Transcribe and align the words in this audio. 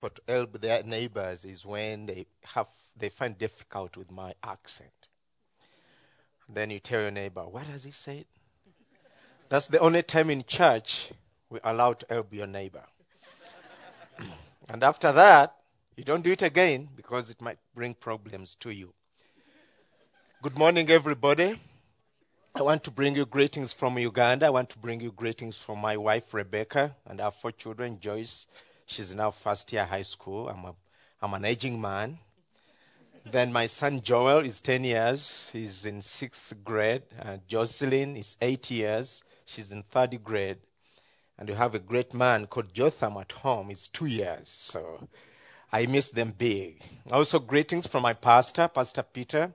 But 0.00 0.16
to 0.16 0.22
help 0.28 0.60
their 0.60 0.82
neighbors 0.82 1.44
is 1.44 1.66
when 1.66 2.06
they 2.06 2.26
have 2.54 2.68
they 2.96 3.08
find 3.08 3.38
difficult 3.38 3.96
with 3.96 4.10
my 4.10 4.34
accent. 4.42 5.08
Then 6.48 6.70
you 6.70 6.78
tell 6.78 7.02
your 7.02 7.10
neighbor, 7.10 7.42
what 7.42 7.64
has 7.64 7.84
he 7.84 7.90
said? 7.90 8.24
That's 9.48 9.66
the 9.66 9.78
only 9.78 10.02
time 10.02 10.30
in 10.30 10.44
church 10.44 11.10
we're 11.50 11.60
allowed 11.64 12.00
to 12.00 12.06
help 12.10 12.34
your 12.34 12.46
neighbor. 12.46 12.84
and 14.70 14.82
after 14.82 15.12
that, 15.12 15.54
you 15.96 16.04
don't 16.04 16.22
do 16.22 16.32
it 16.32 16.42
again 16.42 16.88
because 16.94 17.30
it 17.30 17.40
might 17.40 17.58
bring 17.74 17.94
problems 17.94 18.54
to 18.56 18.70
you. 18.70 18.92
Good 20.42 20.56
morning, 20.56 20.88
everybody. 20.90 21.58
I 22.54 22.62
want 22.62 22.84
to 22.84 22.90
bring 22.90 23.14
you 23.14 23.26
greetings 23.26 23.72
from 23.72 23.98
Uganda. 23.98 24.46
I 24.46 24.50
want 24.50 24.70
to 24.70 24.78
bring 24.78 25.00
you 25.00 25.12
greetings 25.12 25.58
from 25.58 25.78
my 25.78 25.96
wife, 25.96 26.32
Rebecca, 26.32 26.94
and 27.06 27.20
our 27.20 27.30
four 27.30 27.52
children, 27.52 27.98
Joyce. 28.00 28.46
She's 28.90 29.14
now 29.14 29.30
first 29.30 29.70
year 29.70 29.84
high 29.84 30.02
school. 30.02 30.48
I'm, 30.48 30.64
a, 30.64 30.74
I'm 31.20 31.34
an 31.34 31.44
aging 31.44 31.78
man. 31.78 32.18
Then 33.30 33.52
my 33.52 33.66
son 33.66 34.00
Joel 34.00 34.46
is 34.46 34.62
10 34.62 34.82
years. 34.82 35.50
He's 35.52 35.84
in 35.84 36.00
sixth 36.00 36.54
grade. 36.64 37.02
Uh, 37.20 37.36
Jocelyn 37.46 38.16
is 38.16 38.38
eight 38.40 38.70
years. 38.70 39.22
She's 39.44 39.72
in 39.72 39.82
third 39.82 40.24
grade. 40.24 40.56
And 41.38 41.50
we 41.50 41.54
have 41.54 41.74
a 41.74 41.78
great 41.78 42.14
man 42.14 42.46
called 42.46 42.72
Jotham 42.72 43.18
at 43.18 43.30
home. 43.30 43.68
He's 43.68 43.88
two 43.88 44.06
years. 44.06 44.48
So 44.48 45.06
I 45.70 45.84
miss 45.84 46.10
them 46.10 46.32
big. 46.36 46.80
Also, 47.12 47.38
greetings 47.38 47.86
from 47.86 48.04
my 48.04 48.14
pastor, 48.14 48.68
Pastor 48.68 49.02
Peter, 49.02 49.52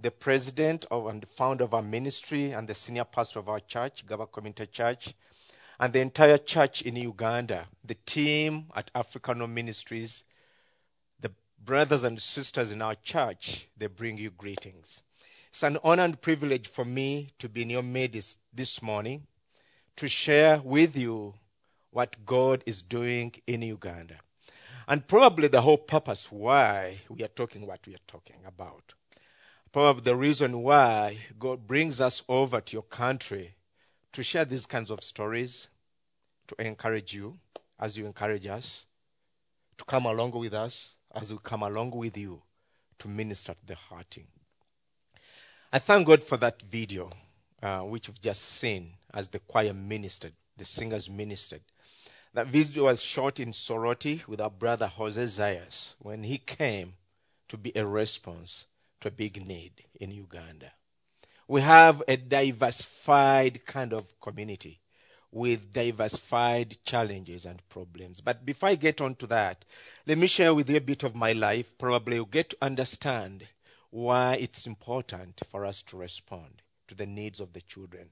the 0.00 0.10
president 0.10 0.86
of, 0.90 1.06
and 1.06 1.26
founder 1.28 1.64
of 1.64 1.74
our 1.74 1.82
ministry 1.82 2.52
and 2.52 2.66
the 2.66 2.74
senior 2.74 3.04
pastor 3.04 3.40
of 3.40 3.50
our 3.50 3.60
church, 3.60 4.06
Gaba 4.06 4.26
Community 4.26 4.66
Church, 4.68 5.12
and 5.80 5.94
the 5.94 6.00
entire 6.00 6.36
church 6.36 6.82
in 6.82 6.94
Uganda, 6.94 7.66
the 7.82 7.96
team 8.04 8.66
at 8.76 8.90
African 8.94 9.38
Ministries, 9.54 10.24
the 11.18 11.32
brothers 11.64 12.04
and 12.04 12.20
sisters 12.20 12.70
in 12.70 12.82
our 12.82 12.94
church, 12.96 13.66
they 13.78 13.86
bring 13.86 14.18
you 14.18 14.30
greetings. 14.30 15.02
It's 15.48 15.62
an 15.62 15.78
honor 15.82 16.02
and 16.02 16.20
privilege 16.20 16.68
for 16.68 16.84
me 16.84 17.30
to 17.38 17.48
be 17.48 17.62
in 17.62 17.70
your 17.70 17.82
midst 17.82 18.38
this 18.52 18.82
morning 18.82 19.26
to 19.96 20.06
share 20.06 20.60
with 20.62 20.98
you 20.98 21.32
what 21.92 22.26
God 22.26 22.62
is 22.66 22.82
doing 22.82 23.32
in 23.46 23.62
Uganda. 23.62 24.16
And 24.86 25.08
probably 25.08 25.48
the 25.48 25.62
whole 25.62 25.78
purpose 25.78 26.30
why 26.30 26.98
we 27.08 27.24
are 27.24 27.28
talking 27.28 27.66
what 27.66 27.80
we 27.86 27.94
are 27.94 28.06
talking 28.06 28.42
about. 28.46 28.92
Probably 29.72 30.02
the 30.02 30.16
reason 30.16 30.62
why 30.62 31.20
God 31.38 31.66
brings 31.66 32.02
us 32.02 32.22
over 32.28 32.60
to 32.60 32.72
your 32.74 32.82
country 32.82 33.54
to 34.12 34.22
share 34.22 34.44
these 34.44 34.66
kinds 34.66 34.90
of 34.90 35.02
stories, 35.02 35.68
to 36.48 36.66
encourage 36.66 37.14
you 37.14 37.38
as 37.78 37.96
you 37.96 38.06
encourage 38.06 38.46
us, 38.46 38.86
to 39.78 39.84
come 39.84 40.06
along 40.06 40.32
with 40.32 40.52
us 40.52 40.96
as 41.14 41.32
we 41.32 41.38
come 41.42 41.62
along 41.62 41.90
with 41.92 42.16
you 42.16 42.42
to 42.98 43.08
minister 43.08 43.54
to 43.54 43.66
the 43.66 43.74
hurting. 43.74 44.26
I 45.72 45.78
thank 45.78 46.06
God 46.06 46.22
for 46.22 46.36
that 46.38 46.62
video, 46.62 47.10
uh, 47.62 47.80
which 47.80 48.08
you've 48.08 48.20
just 48.20 48.42
seen 48.42 48.94
as 49.14 49.28
the 49.28 49.38
choir 49.38 49.72
ministered, 49.72 50.32
the 50.56 50.64
singers 50.64 51.08
ministered. 51.08 51.62
That 52.34 52.48
video 52.48 52.84
was 52.84 53.02
shot 53.02 53.40
in 53.40 53.52
Soroti 53.52 54.26
with 54.26 54.40
our 54.40 54.50
brother 54.50 54.86
Jose 54.86 55.22
Zayas 55.22 55.94
when 55.98 56.22
he 56.24 56.38
came 56.38 56.94
to 57.48 57.56
be 57.56 57.72
a 57.74 57.86
response 57.86 58.66
to 59.00 59.08
a 59.08 59.10
big 59.10 59.44
need 59.44 59.84
in 59.98 60.10
Uganda. 60.10 60.72
We 61.50 61.62
have 61.62 62.00
a 62.06 62.16
diversified 62.16 63.66
kind 63.66 63.92
of 63.92 64.20
community 64.20 64.78
with 65.32 65.72
diversified 65.72 66.76
challenges 66.84 67.44
and 67.44 67.60
problems. 67.68 68.20
But 68.20 68.46
before 68.46 68.68
I 68.68 68.76
get 68.76 69.00
on 69.00 69.16
to 69.16 69.26
that, 69.26 69.64
let 70.06 70.16
me 70.16 70.28
share 70.28 70.54
with 70.54 70.70
you 70.70 70.76
a 70.76 70.80
bit 70.80 71.02
of 71.02 71.16
my 71.16 71.32
life. 71.32 71.76
Probably 71.76 72.14
you'll 72.14 72.26
get 72.26 72.50
to 72.50 72.56
understand 72.62 73.48
why 73.90 74.34
it's 74.34 74.64
important 74.64 75.42
for 75.50 75.66
us 75.66 75.82
to 75.88 75.96
respond 75.96 76.62
to 76.86 76.94
the 76.94 77.04
needs 77.04 77.40
of 77.40 77.52
the 77.52 77.62
children. 77.62 78.10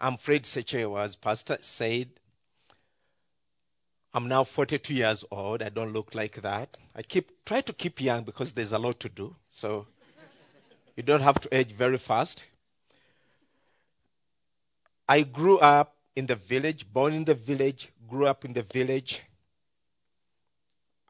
I'm 0.00 0.16
Fred 0.16 0.46
Sechewa, 0.46 1.02
as 1.02 1.16
Pastor 1.16 1.58
said. 1.60 2.12
I'm 4.14 4.26
now 4.26 4.44
42 4.44 4.94
years 4.94 5.22
old. 5.30 5.62
I 5.62 5.68
don't 5.68 5.92
look 5.92 6.14
like 6.14 6.40
that. 6.40 6.78
I 6.96 7.02
keep 7.02 7.44
try 7.44 7.60
to 7.60 7.74
keep 7.74 8.00
young 8.00 8.24
because 8.24 8.52
there's 8.52 8.72
a 8.72 8.78
lot 8.78 9.00
to 9.00 9.10
do. 9.10 9.36
So 9.50 9.86
you 10.96 11.02
don't 11.02 11.22
have 11.22 11.40
to 11.40 11.56
age 11.56 11.72
very 11.72 11.98
fast. 11.98 12.44
I 15.08 15.22
grew 15.22 15.58
up 15.58 15.96
in 16.14 16.26
the 16.26 16.36
village, 16.36 16.92
born 16.92 17.14
in 17.14 17.24
the 17.24 17.34
village, 17.34 17.88
grew 18.06 18.26
up 18.26 18.44
in 18.44 18.52
the 18.52 18.62
village. 18.62 19.22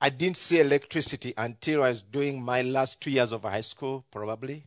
I 0.00 0.08
didn't 0.08 0.38
see 0.38 0.60
electricity 0.60 1.34
until 1.36 1.82
I 1.82 1.90
was 1.90 2.02
doing 2.02 2.42
my 2.42 2.62
last 2.62 3.00
two 3.00 3.10
years 3.10 3.32
of 3.32 3.42
high 3.42 3.60
school, 3.60 4.04
probably. 4.10 4.64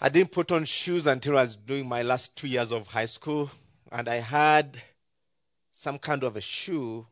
I 0.00 0.10
didn't 0.10 0.32
put 0.32 0.52
on 0.52 0.66
shoes 0.66 1.06
until 1.06 1.38
I 1.38 1.42
was 1.42 1.56
doing 1.56 1.88
my 1.88 2.02
last 2.02 2.36
two 2.36 2.48
years 2.48 2.72
of 2.72 2.88
high 2.88 3.06
school, 3.06 3.50
and 3.90 4.08
I 4.08 4.16
had 4.16 4.82
some 5.72 5.98
kind 5.98 6.22
of 6.22 6.36
a 6.36 6.40
shoe 6.40 7.06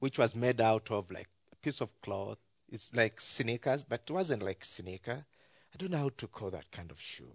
which 0.00 0.18
was 0.18 0.34
made 0.34 0.60
out 0.60 0.90
of 0.90 1.10
like 1.10 1.28
a 1.52 1.56
piece 1.56 1.80
of 1.80 1.92
cloth. 2.00 2.38
It's 2.74 2.90
like 2.92 3.20
sneakers, 3.20 3.84
but 3.84 4.00
it 4.04 4.12
wasn't 4.12 4.42
like 4.42 4.64
sneaker. 4.64 5.24
I 5.72 5.76
don't 5.78 5.92
know 5.92 5.98
how 5.98 6.10
to 6.16 6.26
call 6.26 6.50
that 6.50 6.72
kind 6.72 6.90
of 6.90 7.00
shoe. 7.00 7.30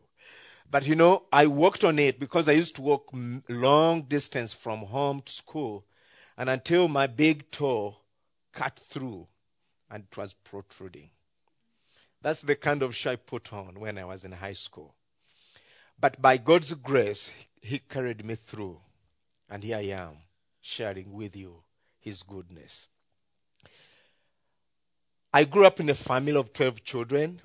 But 0.69 0.85
you 0.85 0.95
know, 0.95 1.23
I 1.31 1.47
worked 1.47 1.85
on 1.85 1.97
it 1.97 2.19
because 2.19 2.49
I 2.49 2.51
used 2.51 2.75
to 2.75 2.81
walk 2.81 3.09
long 3.47 4.01
distance 4.01 4.51
from 4.51 4.79
home 4.79 5.21
to 5.21 5.31
school, 5.31 5.85
and 6.37 6.49
until 6.49 6.89
my 6.89 7.07
big 7.07 7.49
toe 7.51 7.95
cut 8.51 8.81
through 8.89 9.27
and 9.89 10.03
it 10.11 10.17
was 10.17 10.33
protruding. 10.33 11.09
That's 12.21 12.41
the 12.41 12.57
kind 12.57 12.83
of 12.83 12.93
shoe 12.93 13.11
I 13.11 13.15
put 13.15 13.53
on 13.53 13.79
when 13.79 13.97
I 13.97 14.03
was 14.03 14.25
in 14.25 14.33
high 14.33 14.51
school. 14.51 14.93
But 15.97 16.21
by 16.21 16.35
God's 16.35 16.73
grace, 16.73 17.31
He 17.61 17.79
carried 17.79 18.25
me 18.25 18.35
through, 18.35 18.81
and 19.49 19.63
here 19.63 19.77
I 19.77 19.83
am 19.83 20.17
sharing 20.59 21.13
with 21.13 21.37
you 21.37 21.63
His 21.97 22.23
goodness. 22.23 22.87
I 25.31 25.43
grew 25.43 25.65
up 25.67 25.79
in 25.79 25.89
a 25.89 25.95
family 25.95 26.35
of 26.35 26.53
12 26.53 26.83
children, 26.83 27.39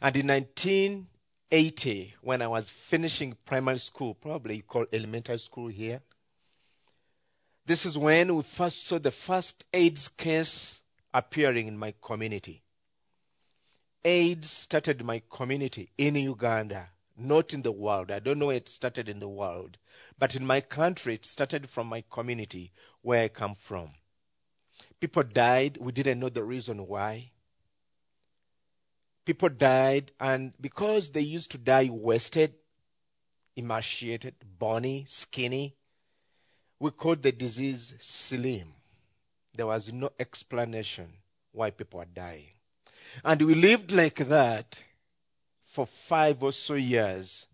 and 0.00 0.16
in 0.16 0.28
1980, 0.28 2.14
when 2.20 2.40
I 2.40 2.46
was 2.46 2.70
finishing 2.70 3.36
primary 3.44 3.78
school, 3.78 4.14
probably 4.14 4.56
you 4.56 4.62
call 4.62 4.86
elementary 4.92 5.38
school 5.40 5.66
here. 5.66 6.02
This 7.66 7.84
is 7.84 7.98
when 7.98 8.36
we 8.36 8.42
first 8.44 8.86
saw 8.86 8.98
the 8.98 9.10
first 9.10 9.64
AIDS 9.72 10.06
case 10.06 10.82
appearing 11.12 11.66
in 11.66 11.76
my 11.76 11.94
community. 12.00 12.62
AIDS 14.04 14.48
started 14.50 15.00
in 15.00 15.06
my 15.06 15.20
community 15.28 15.90
in 15.98 16.14
Uganda, 16.14 16.90
not 17.16 17.52
in 17.52 17.62
the 17.62 17.72
world. 17.72 18.12
I 18.12 18.20
don't 18.20 18.38
know 18.38 18.46
where 18.46 18.56
it 18.56 18.68
started 18.68 19.08
in 19.08 19.18
the 19.18 19.28
world, 19.28 19.78
but 20.16 20.36
in 20.36 20.46
my 20.46 20.60
country, 20.60 21.14
it 21.14 21.26
started 21.26 21.68
from 21.68 21.88
my 21.88 22.04
community 22.08 22.70
where 23.02 23.24
I 23.24 23.28
come 23.28 23.56
from. 23.56 23.90
People 25.00 25.22
died. 25.22 25.78
We 25.80 25.92
didn't 25.92 26.20
know 26.20 26.28
the 26.28 26.44
reason 26.44 26.86
why 26.86 27.30
people 29.24 29.48
died, 29.48 30.12
and 30.20 30.54
because 30.60 31.10
they 31.10 31.20
used 31.20 31.50
to 31.52 31.58
die 31.58 31.88
wasted, 31.90 32.54
emaciated, 33.56 34.34
bony, 34.58 35.04
skinny, 35.06 35.74
we 36.78 36.90
called 36.90 37.22
the 37.22 37.32
disease 37.32 37.94
slim. 37.98 38.74
There 39.56 39.66
was 39.66 39.92
no 39.92 40.10
explanation 40.18 41.08
why 41.52 41.70
people 41.70 42.00
were 42.00 42.06
dying. 42.06 42.48
And 43.24 43.40
we 43.42 43.54
lived 43.54 43.92
like 43.92 44.16
that 44.16 44.76
for 45.64 45.86
five 45.86 46.42
or 46.42 46.52
so 46.52 46.74
years 46.74 47.46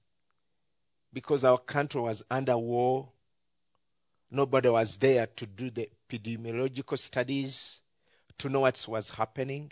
because 1.13 1.45
our 1.45 1.59
country 1.59 2.01
was 2.01 2.23
under 2.31 2.57
war. 2.57 3.11
Nobody 4.31 4.69
was 4.69 4.97
there 4.97 5.27
to 5.27 5.47
do 5.47 5.71
the 5.71 5.91
epidemiological 6.11 6.99
studies 6.99 7.81
to 8.39 8.49
know 8.49 8.61
what 8.61 8.85
was 8.89 9.11
happening 9.11 9.71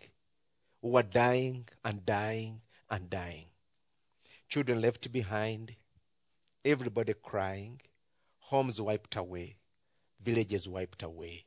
who 0.81 0.89
were 0.89 1.03
dying 1.03 1.67
and 1.85 2.07
dying 2.07 2.61
and 2.91 3.11
dying. 3.11 3.47
Children 4.49 4.81
left 4.81 5.13
behind, 5.13 5.75
everybody 6.65 7.15
crying, 7.23 7.81
homes 8.39 8.81
wiped 8.81 9.17
away, 9.17 9.57
villages 10.23 10.69
wiped 10.69 11.03
away, 11.03 11.45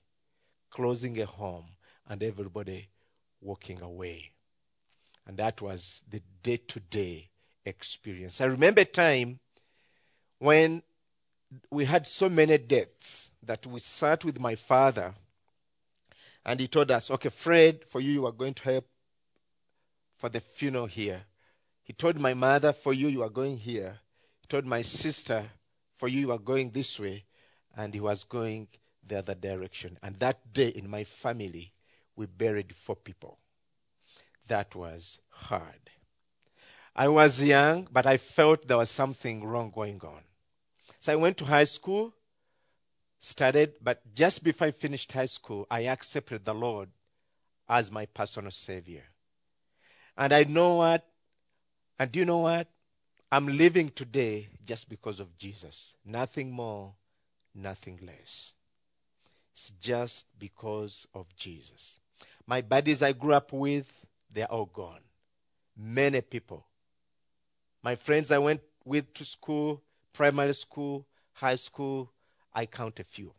closing 0.69 1.19
a 1.21 1.25
home, 1.25 1.65
and 2.07 2.21
everybody 2.21 2.89
walking 3.41 3.81
away. 3.81 4.31
And 5.25 5.37
that 5.37 5.61
was 5.61 6.01
the 6.09 6.21
day 6.43 6.57
to 6.57 6.79
day 6.79 7.29
experience. 7.65 8.41
I 8.41 8.45
remember 8.45 8.81
a 8.81 8.85
time 8.85 9.39
when 10.39 10.83
we 11.69 11.85
had 11.85 12.05
so 12.05 12.29
many 12.29 12.57
deaths 12.57 13.30
that 13.43 13.65
we 13.65 13.79
sat 13.79 14.23
with 14.23 14.39
my 14.39 14.55
father 14.55 15.13
and 16.45 16.59
he 16.59 16.67
told 16.67 16.91
us, 16.91 17.11
Okay, 17.11 17.29
Fred, 17.29 17.85
for 17.87 17.99
you, 17.99 18.11
you 18.11 18.25
are 18.25 18.31
going 18.31 18.53
to 18.55 18.63
help 18.63 18.87
for 20.15 20.29
the 20.29 20.39
funeral 20.39 20.87
here. 20.87 21.21
He 21.83 21.93
told 21.93 22.19
my 22.19 22.33
mother, 22.33 22.73
For 22.73 22.93
you, 22.93 23.07
you 23.07 23.23
are 23.23 23.29
going 23.29 23.57
here. 23.57 23.99
He 24.39 24.47
told 24.47 24.65
my 24.65 24.81
sister, 24.81 25.43
For 25.97 26.07
you, 26.07 26.21
you 26.21 26.31
are 26.31 26.39
going 26.39 26.71
this 26.71 26.99
way. 26.99 27.25
And 27.75 27.93
he 27.93 27.99
was 27.99 28.23
going 28.23 28.67
the 29.05 29.19
other 29.19 29.35
direction. 29.35 29.97
And 30.03 30.19
that 30.19 30.53
day 30.53 30.67
in 30.69 30.89
my 30.89 31.03
family, 31.03 31.71
we 32.15 32.25
buried 32.25 32.75
four 32.75 32.95
people. 32.95 33.37
That 34.47 34.75
was 34.75 35.19
hard. 35.29 35.89
I 36.95 37.07
was 37.07 37.41
young, 37.41 37.87
but 37.91 38.05
I 38.05 38.17
felt 38.17 38.67
there 38.67 38.77
was 38.77 38.89
something 38.89 39.43
wrong 39.45 39.71
going 39.73 40.01
on. 40.03 40.21
So 40.99 41.13
I 41.13 41.15
went 41.15 41.37
to 41.37 41.45
high 41.45 41.63
school, 41.63 42.13
studied, 43.21 43.73
but 43.81 44.01
just 44.13 44.43
before 44.43 44.67
I 44.67 44.71
finished 44.71 45.11
high 45.11 45.27
school, 45.27 45.65
I 45.71 45.81
accepted 45.81 46.43
the 46.43 46.55
Lord 46.55 46.89
as 47.69 47.91
my 47.91 48.07
personal 48.07 48.51
Savior. 48.51 49.03
And 50.17 50.33
I 50.33 50.43
know 50.43 50.75
what, 50.75 51.07
and 51.97 52.11
do 52.11 52.19
you 52.19 52.25
know 52.25 52.39
what? 52.39 52.67
I'm 53.31 53.47
living 53.47 53.89
today 53.89 54.49
just 54.65 54.89
because 54.89 55.19
of 55.19 55.37
Jesus. 55.37 55.95
Nothing 56.03 56.51
more, 56.51 56.95
nothing 57.55 57.99
less. 58.05 58.53
It's 59.53 59.71
just 59.79 60.25
because 60.37 61.07
of 61.13 61.33
Jesus. 61.35 61.99
My 62.47 62.61
buddies 62.61 63.03
I 63.03 63.13
grew 63.13 63.33
up 63.33 63.53
with, 63.53 64.05
they're 64.31 64.51
all 64.51 64.65
gone. 64.65 65.01
Many 65.77 66.21
people. 66.21 66.65
My 67.83 67.95
friends 67.95 68.31
I 68.31 68.39
went 68.39 68.61
with 68.83 69.13
to 69.13 69.23
school, 69.23 69.81
primary 70.11 70.53
school, 70.53 71.05
high 71.33 71.55
school, 71.55 72.11
I 72.53 72.65
count 72.65 72.99
a 72.99 73.03
few. 73.03 73.33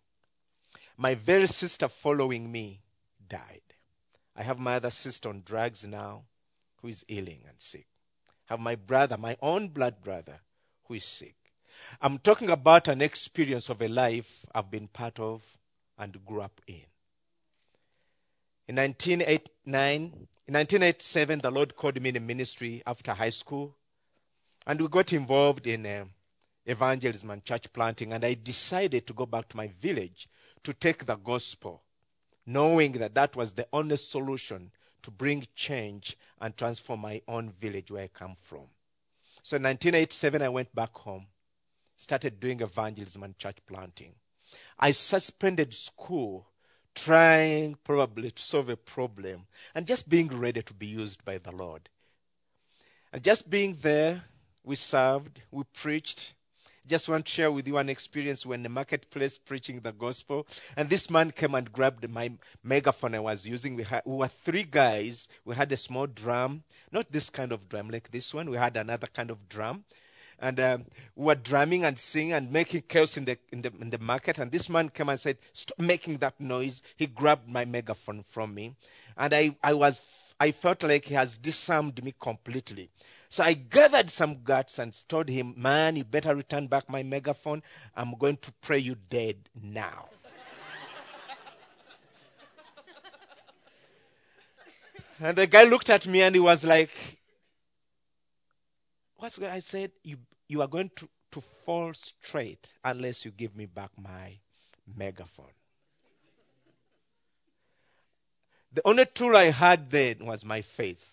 My 0.96 1.14
very 1.14 1.46
sister 1.46 1.88
following 1.88 2.50
me 2.50 2.80
died. 3.28 3.62
I 4.36 4.42
have 4.42 4.58
my 4.58 4.76
other 4.76 4.90
sister 4.90 5.28
on 5.28 5.42
drugs 5.44 5.86
now 5.86 6.24
who 6.80 6.88
is 6.88 7.04
ailing 7.08 7.42
and 7.48 7.60
sick. 7.60 7.86
I 8.48 8.54
have 8.54 8.60
my 8.60 8.74
brother, 8.74 9.16
my 9.16 9.36
own 9.40 9.68
blood 9.68 10.02
brother, 10.02 10.40
who 10.84 10.94
is 10.94 11.04
sick. 11.04 11.36
I'm 12.00 12.18
talking 12.18 12.50
about 12.50 12.88
an 12.88 13.02
experience 13.02 13.68
of 13.68 13.80
a 13.82 13.88
life 13.88 14.44
I've 14.54 14.70
been 14.70 14.88
part 14.88 15.18
of 15.18 15.58
and 15.98 16.24
grew 16.24 16.40
up 16.40 16.60
in. 16.66 16.82
In 18.68 18.76
1989, 18.76 20.28
in 20.46 20.54
1987, 20.54 21.38
the 21.40 21.50
Lord 21.50 21.76
called 21.76 22.00
me 22.00 22.10
in 22.10 22.26
ministry 22.26 22.82
after 22.86 23.12
high 23.12 23.30
school, 23.30 23.76
and 24.66 24.80
we 24.80 24.88
got 24.88 25.12
involved 25.12 25.66
in 25.66 25.84
uh, 25.84 26.04
evangelism 26.66 27.30
and 27.30 27.44
church 27.44 27.72
planting. 27.72 28.12
And 28.12 28.24
I 28.24 28.34
decided 28.34 29.06
to 29.06 29.12
go 29.12 29.26
back 29.26 29.48
to 29.48 29.56
my 29.56 29.68
village 29.80 30.28
to 30.64 30.72
take 30.72 31.04
the 31.06 31.16
gospel, 31.16 31.82
knowing 32.46 32.92
that 32.92 33.14
that 33.14 33.36
was 33.36 33.52
the 33.52 33.66
only 33.72 33.96
solution 33.96 34.70
to 35.02 35.10
bring 35.10 35.44
change 35.54 36.16
and 36.40 36.56
transform 36.56 37.00
my 37.00 37.20
own 37.26 37.52
village 37.60 37.90
where 37.90 38.04
I 38.04 38.08
come 38.08 38.36
from. 38.40 38.66
So 39.42 39.56
in 39.56 39.64
1987, 39.64 40.42
I 40.42 40.48
went 40.48 40.74
back 40.74 40.94
home, 40.94 41.26
started 41.96 42.38
doing 42.38 42.60
evangelism 42.60 43.24
and 43.24 43.38
church 43.38 43.58
planting. 43.66 44.14
I 44.78 44.92
suspended 44.92 45.74
school, 45.74 46.46
trying 46.94 47.76
probably 47.82 48.30
to 48.30 48.42
solve 48.42 48.68
a 48.68 48.76
problem, 48.76 49.46
and 49.74 49.86
just 49.86 50.08
being 50.08 50.28
ready 50.28 50.62
to 50.62 50.74
be 50.74 50.86
used 50.86 51.24
by 51.24 51.38
the 51.38 51.52
Lord. 51.52 51.88
And 53.12 53.22
just 53.22 53.50
being 53.50 53.76
there, 53.82 54.22
we 54.62 54.76
served, 54.76 55.40
we 55.50 55.64
preached, 55.74 56.34
just 56.86 57.08
want 57.08 57.26
to 57.26 57.32
share 57.32 57.52
with 57.52 57.66
you 57.66 57.78
an 57.78 57.88
experience 57.88 58.44
when 58.44 58.62
the 58.62 58.68
marketplace 58.68 59.38
preaching 59.38 59.80
the 59.80 59.92
gospel. 59.92 60.46
And 60.76 60.90
this 60.90 61.10
man 61.10 61.30
came 61.30 61.54
and 61.54 61.70
grabbed 61.72 62.08
my 62.10 62.32
megaphone 62.62 63.14
I 63.14 63.20
was 63.20 63.46
using. 63.46 63.76
We, 63.76 63.84
had, 63.84 64.02
we 64.04 64.16
were 64.16 64.28
three 64.28 64.64
guys. 64.64 65.28
We 65.44 65.54
had 65.54 65.70
a 65.72 65.76
small 65.76 66.06
drum, 66.06 66.64
not 66.90 67.10
this 67.10 67.30
kind 67.30 67.52
of 67.52 67.68
drum 67.68 67.90
like 67.90 68.10
this 68.10 68.34
one. 68.34 68.50
We 68.50 68.56
had 68.56 68.76
another 68.76 69.06
kind 69.06 69.30
of 69.30 69.48
drum. 69.48 69.84
And 70.38 70.58
um, 70.58 70.84
we 71.14 71.26
were 71.26 71.34
drumming 71.36 71.84
and 71.84 71.96
singing 71.96 72.32
and 72.32 72.50
making 72.50 72.82
chaos 72.88 73.16
in 73.16 73.26
the, 73.26 73.38
in, 73.52 73.62
the, 73.62 73.72
in 73.80 73.90
the 73.90 73.98
market. 73.98 74.38
And 74.38 74.50
this 74.50 74.68
man 74.68 74.88
came 74.88 75.08
and 75.08 75.20
said, 75.20 75.38
Stop 75.52 75.78
making 75.78 76.18
that 76.18 76.40
noise. 76.40 76.82
He 76.96 77.06
grabbed 77.06 77.48
my 77.48 77.64
megaphone 77.64 78.24
from 78.26 78.52
me. 78.52 78.74
And 79.16 79.32
I, 79.32 79.56
I 79.62 79.74
was 79.74 80.00
I 80.42 80.50
felt 80.50 80.82
like 80.82 81.04
he 81.04 81.14
has 81.14 81.38
disarmed 81.38 82.02
me 82.02 82.12
completely. 82.18 82.90
So 83.32 83.42
I 83.42 83.54
gathered 83.54 84.10
some 84.10 84.42
guts 84.42 84.78
and 84.78 84.94
told 85.08 85.30
him, 85.30 85.54
Man, 85.56 85.96
you 85.96 86.04
better 86.04 86.36
return 86.36 86.66
back 86.66 86.90
my 86.90 87.02
megaphone. 87.02 87.62
I'm 87.96 88.12
going 88.18 88.36
to 88.36 88.52
pray 88.60 88.76
you 88.76 88.94
dead 88.94 89.48
now. 89.54 90.10
and 95.18 95.38
the 95.38 95.46
guy 95.46 95.64
looked 95.64 95.88
at 95.88 96.06
me 96.06 96.20
and 96.20 96.34
he 96.34 96.40
was 96.40 96.62
like, 96.62 96.90
What's 99.16 99.38
going 99.38 99.50
I 99.50 99.60
said, 99.60 99.92
you, 100.04 100.18
you 100.46 100.60
are 100.60 100.68
going 100.68 100.90
to, 100.96 101.08
to 101.30 101.40
fall 101.40 101.94
straight 101.94 102.74
unless 102.84 103.24
you 103.24 103.30
give 103.30 103.56
me 103.56 103.64
back 103.64 103.92
my 103.96 104.40
megaphone. 104.94 105.54
The 108.74 108.82
only 108.86 109.06
tool 109.06 109.34
I 109.34 109.44
had 109.44 109.88
then 109.88 110.26
was 110.26 110.44
my 110.44 110.60
faith. 110.60 111.11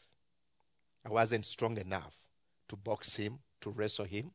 I 1.09 1.11
wasn't 1.11 1.45
strong 1.45 1.77
enough 1.77 2.19
to 2.67 2.75
box 2.75 3.15
him, 3.15 3.39
to 3.61 3.71
wrestle 3.71 4.05
him. 4.05 4.29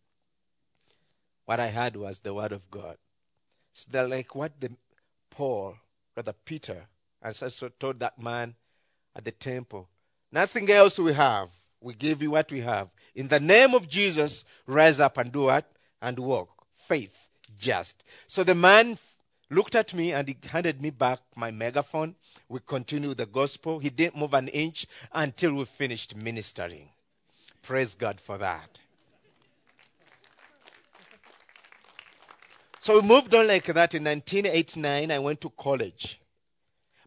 What 1.45 1.61
I 1.61 1.69
had 1.69 1.95
was 1.95 2.19
the 2.19 2.35
word 2.35 2.51
of 2.51 2.69
God. 2.69 2.97
So 3.73 3.89
they're 3.93 4.09
like 4.09 4.35
what 4.35 4.61
the 4.61 4.73
Paul, 5.31 5.77
brother 6.15 6.35
Peter, 6.45 6.87
and 7.23 7.35
so 7.37 7.69
told 7.79 8.01
that 8.01 8.21
man 8.21 8.57
at 9.15 9.25
the 9.25 9.31
temple. 9.31 9.89
Nothing 10.33 10.69
else 10.71 10.99
we 10.99 11.13
have. 11.13 11.49
We 11.81 11.95
give 11.95 12.23
you 12.23 12.33
what 12.33 12.51
we 12.51 12.61
have. 12.63 12.89
In 13.15 13.29
the 13.29 13.41
name 13.41 13.75
of 13.75 13.89
Jesus, 13.89 14.45
rise 14.67 14.99
up 14.99 15.17
and 15.19 15.31
do 15.31 15.43
what? 15.45 15.71
And 16.03 16.19
walk. 16.19 16.67
Faith, 16.75 17.29
just. 17.57 18.03
So 18.27 18.43
the 18.43 18.55
man 18.57 18.99
looked 19.51 19.75
at 19.75 19.95
me 19.95 20.13
and 20.13 20.29
he 20.29 20.37
handed 20.49 20.81
me 20.81 20.91
back 20.91 21.21
my 21.37 21.51
megaphone. 21.51 22.15
We 22.49 22.61
continued 22.67 23.19
the 23.19 23.27
gospel. 23.27 23.79
He 23.79 23.91
didn't 23.91 24.17
move 24.17 24.35
an 24.35 24.49
inch 24.49 24.87
until 25.13 25.55
we 25.55 25.65
finished 25.65 26.17
ministering. 26.17 26.89
Praise 27.63 27.95
God 27.95 28.21
for 28.21 28.39
that. 28.39 28.79
So 32.81 33.01
we 33.01 33.09
moved 33.09 33.35
on 33.35 33.47
like 33.47 33.65
that. 33.65 33.95
In 33.95 34.05
1989, 34.05 35.11
I 35.11 35.19
went 35.19 35.41
to 35.41 35.51
college. 35.51 36.21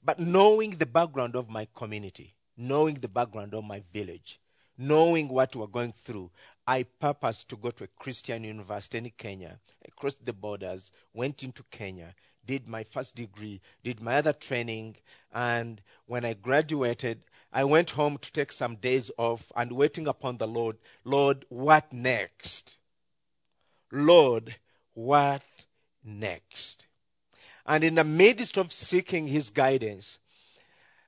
But 0.03 0.19
knowing 0.19 0.71
the 0.71 0.87
background 0.87 1.35
of 1.35 1.49
my 1.49 1.67
community, 1.75 2.33
knowing 2.57 2.95
the 2.95 3.07
background 3.07 3.53
of 3.53 3.63
my 3.63 3.83
village, 3.93 4.39
knowing 4.77 5.27
what 5.27 5.55
we're 5.55 5.67
going 5.67 5.93
through, 6.03 6.31
I 6.69 6.83
purposed 6.83 7.47
to 7.49 7.55
go 7.55 7.71
to 7.71 7.85
a 7.85 7.99
Christian 7.99 8.43
university 8.43 8.97
in 8.97 9.09
Kenya, 9.17 9.59
across 9.87 10.15
the 10.15 10.33
borders, 10.33 10.91
went 11.13 11.41
into 11.41 11.63
Kenya, 11.71 12.13
did 12.45 12.67
my 12.67 12.83
first 12.83 13.15
degree, 13.15 13.61
did 13.85 14.01
my 14.01 14.15
other 14.15 14.33
training, 14.33 14.97
and 15.33 15.81
when 16.07 16.25
I 16.25 16.33
graduated, 16.33 17.21
I 17.53 17.63
went 17.63 17.91
home 17.91 18.17
to 18.17 18.31
take 18.33 18.51
some 18.51 18.75
days 18.75 19.09
off 19.17 19.49
and 19.55 19.71
waiting 19.71 20.07
upon 20.07 20.37
the 20.37 20.47
Lord. 20.47 20.77
Lord, 21.05 21.45
what 21.47 21.93
next? 21.93 22.77
Lord, 23.89 24.57
what 24.93 25.45
next? 26.03 26.85
And 27.65 27.85
in 27.85 27.95
the 27.95 28.03
midst 28.03 28.57
of 28.57 28.73
seeking 28.73 29.27
his 29.27 29.49
guidance, 29.49 30.19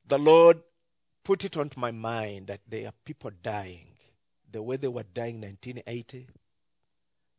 the 0.08 0.18
Lord 0.18 0.62
put 1.25 1.44
it 1.44 1.58
onto 1.58 1.82
my 1.82 1.92
mind 1.92 2.48
that 2.48 2.62
there 2.66 2.88
are 2.88 2.94
people 3.04 3.32
dying 3.44 3.88
the 4.51 4.62
way 4.62 4.77
they 4.77 4.88
were 4.88 5.03
dying 5.03 5.36
in 5.36 5.41
1980. 5.41 6.27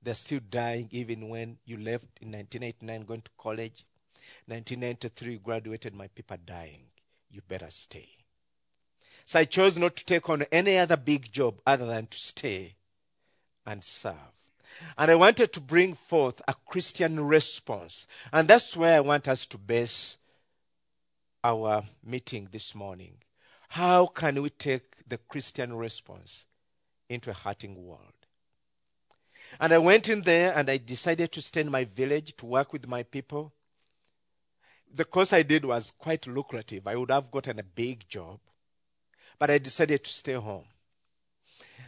They're 0.02 0.14
still 0.14 0.40
dying 0.48 0.88
even 0.90 1.28
when 1.28 1.58
you 1.64 1.76
left 1.76 2.06
in 2.20 2.32
1989 2.32 3.02
going 3.02 3.22
to 3.22 3.30
college. 3.38 3.84
1993 4.46 5.38
graduated, 5.38 5.94
my 5.94 6.08
people 6.08 6.36
dying. 6.44 6.84
You 7.30 7.42
better 7.46 7.70
stay. 7.70 8.08
So 9.26 9.40
I 9.40 9.44
chose 9.44 9.76
not 9.76 9.96
to 9.96 10.04
take 10.04 10.28
on 10.28 10.42
any 10.50 10.78
other 10.78 10.96
big 10.96 11.30
job 11.30 11.60
other 11.66 11.86
than 11.86 12.06
to 12.06 12.18
stay 12.18 12.76
and 13.66 13.84
serve. 13.84 14.14
And 14.96 15.10
I 15.10 15.14
wanted 15.16 15.52
to 15.52 15.60
bring 15.60 15.94
forth 15.94 16.40
a 16.48 16.54
Christian 16.66 17.26
response. 17.26 18.06
And 18.32 18.48
that's 18.48 18.76
where 18.76 18.96
I 18.96 19.00
want 19.00 19.28
us 19.28 19.46
to 19.46 19.58
base 19.58 20.16
our 21.44 21.84
meeting 22.04 22.48
this 22.50 22.74
morning. 22.74 23.18
How 23.70 24.06
can 24.06 24.40
we 24.42 24.50
take 24.50 25.06
the 25.06 25.18
Christian 25.18 25.74
response 25.74 26.46
into 27.10 27.30
a 27.30 27.34
hurting 27.34 27.84
world? 27.84 28.14
And 29.60 29.72
I 29.72 29.78
went 29.78 30.08
in 30.08 30.22
there 30.22 30.54
and 30.56 30.70
I 30.70 30.78
decided 30.78 31.32
to 31.32 31.42
stay 31.42 31.60
in 31.60 31.70
my 31.70 31.84
village 31.84 32.36
to 32.38 32.46
work 32.46 32.72
with 32.72 32.88
my 32.88 33.02
people 33.02 33.52
the 34.92 35.04
course 35.04 35.32
I 35.32 35.42
did 35.42 35.64
was 35.64 35.92
quite 35.96 36.26
lucrative. 36.26 36.86
I 36.86 36.96
would 36.96 37.10
have 37.10 37.30
gotten 37.30 37.58
a 37.58 37.64
big 37.64 38.08
job, 38.08 38.40
but 39.38 39.50
I 39.50 39.58
decided 39.58 40.04
to 40.04 40.10
stay 40.10 40.34
home. 40.34 40.64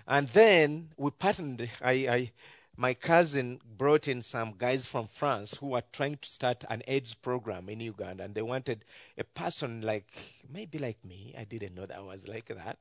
And 0.06 0.28
then 0.28 0.90
we 0.96 1.10
partnered. 1.10 1.70
I, 1.80 1.92
I, 1.92 2.32
my 2.76 2.94
cousin 2.94 3.60
brought 3.76 4.08
in 4.08 4.22
some 4.22 4.54
guys 4.56 4.86
from 4.86 5.06
France 5.06 5.54
who 5.54 5.68
were 5.68 5.82
trying 5.92 6.16
to 6.16 6.28
start 6.28 6.64
an 6.68 6.82
AIDS 6.86 7.14
program 7.14 7.68
in 7.68 7.80
Uganda, 7.80 8.24
and 8.24 8.34
they 8.34 8.42
wanted 8.42 8.84
a 9.18 9.24
person 9.24 9.82
like 9.82 10.12
maybe 10.50 10.78
like 10.78 11.04
me. 11.04 11.34
I 11.38 11.44
didn't 11.44 11.74
know 11.74 11.86
that 11.86 11.98
I 11.98 12.00
was 12.00 12.26
like 12.26 12.46
that 12.46 12.78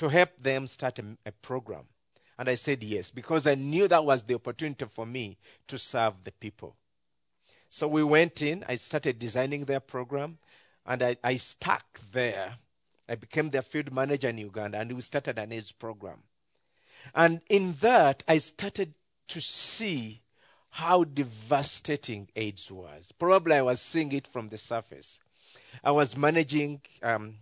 to 0.00 0.08
help 0.08 0.30
them 0.40 0.66
start 0.66 0.98
a, 0.98 1.04
a 1.26 1.30
program. 1.30 1.84
And 2.38 2.48
I 2.48 2.54
said 2.54 2.82
yes 2.82 3.10
because 3.10 3.46
I 3.46 3.54
knew 3.54 3.86
that 3.86 4.02
was 4.02 4.22
the 4.22 4.34
opportunity 4.34 4.86
for 4.86 5.04
me 5.04 5.36
to 5.68 5.76
serve 5.76 6.24
the 6.24 6.32
people. 6.32 6.74
So 7.68 7.86
we 7.86 8.02
went 8.02 8.40
in, 8.40 8.64
I 8.66 8.76
started 8.76 9.18
designing 9.18 9.66
their 9.66 9.78
program, 9.78 10.38
and 10.86 11.02
I, 11.02 11.18
I 11.22 11.36
stuck 11.36 12.00
there. 12.12 12.54
I 13.10 13.16
became 13.16 13.50
their 13.50 13.60
field 13.60 13.92
manager 13.92 14.28
in 14.28 14.38
Uganda, 14.38 14.78
and 14.78 14.90
we 14.90 15.02
started 15.02 15.38
an 15.38 15.52
AIDS 15.52 15.70
program. 15.70 16.22
And 17.14 17.42
in 17.50 17.74
that, 17.82 18.22
I 18.26 18.38
started 18.38 18.94
to 19.28 19.40
see 19.42 20.22
how 20.70 21.04
devastating 21.04 22.28
AIDS 22.36 22.70
was. 22.70 23.12
Probably 23.12 23.56
I 23.56 23.62
was 23.62 23.82
seeing 23.82 24.12
it 24.12 24.26
from 24.26 24.48
the 24.48 24.56
surface. 24.56 25.18
I 25.84 25.90
was 25.90 26.16
managing 26.16 26.80
um, 27.02 27.34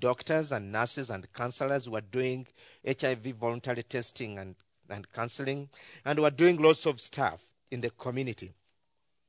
doctors 0.00 0.52
and 0.52 0.72
nurses 0.72 1.10
and 1.10 1.30
counselors 1.32 1.84
who 1.84 1.92
were 1.92 2.00
doing 2.00 2.46
HIV 2.86 3.34
voluntary 3.38 3.82
testing 3.82 4.38
and, 4.38 4.54
and 4.88 5.10
counseling, 5.12 5.68
and 6.04 6.18
were 6.18 6.30
doing 6.30 6.60
lots 6.60 6.86
of 6.86 7.00
stuff 7.00 7.42
in 7.70 7.80
the 7.80 7.90
community. 7.90 8.52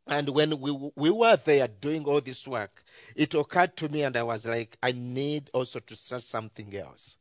And 0.08 0.30
when 0.30 0.60
we, 0.60 0.72
we 0.96 1.12
were 1.12 1.36
there 1.36 1.68
doing 1.68 2.04
all 2.06 2.20
this 2.20 2.48
work, 2.48 2.84
it 3.16 3.36
occurred 3.36 3.78
to 3.78 3.90
me, 3.90 4.04
and 4.04 4.18
I 4.18 4.24
was 4.24 4.46
like, 4.46 4.78
I 4.82 4.92
need 4.92 5.52
also 5.54 5.80
to 5.80 5.96
start 5.96 6.24
something 6.24 6.76
else. 6.76 7.18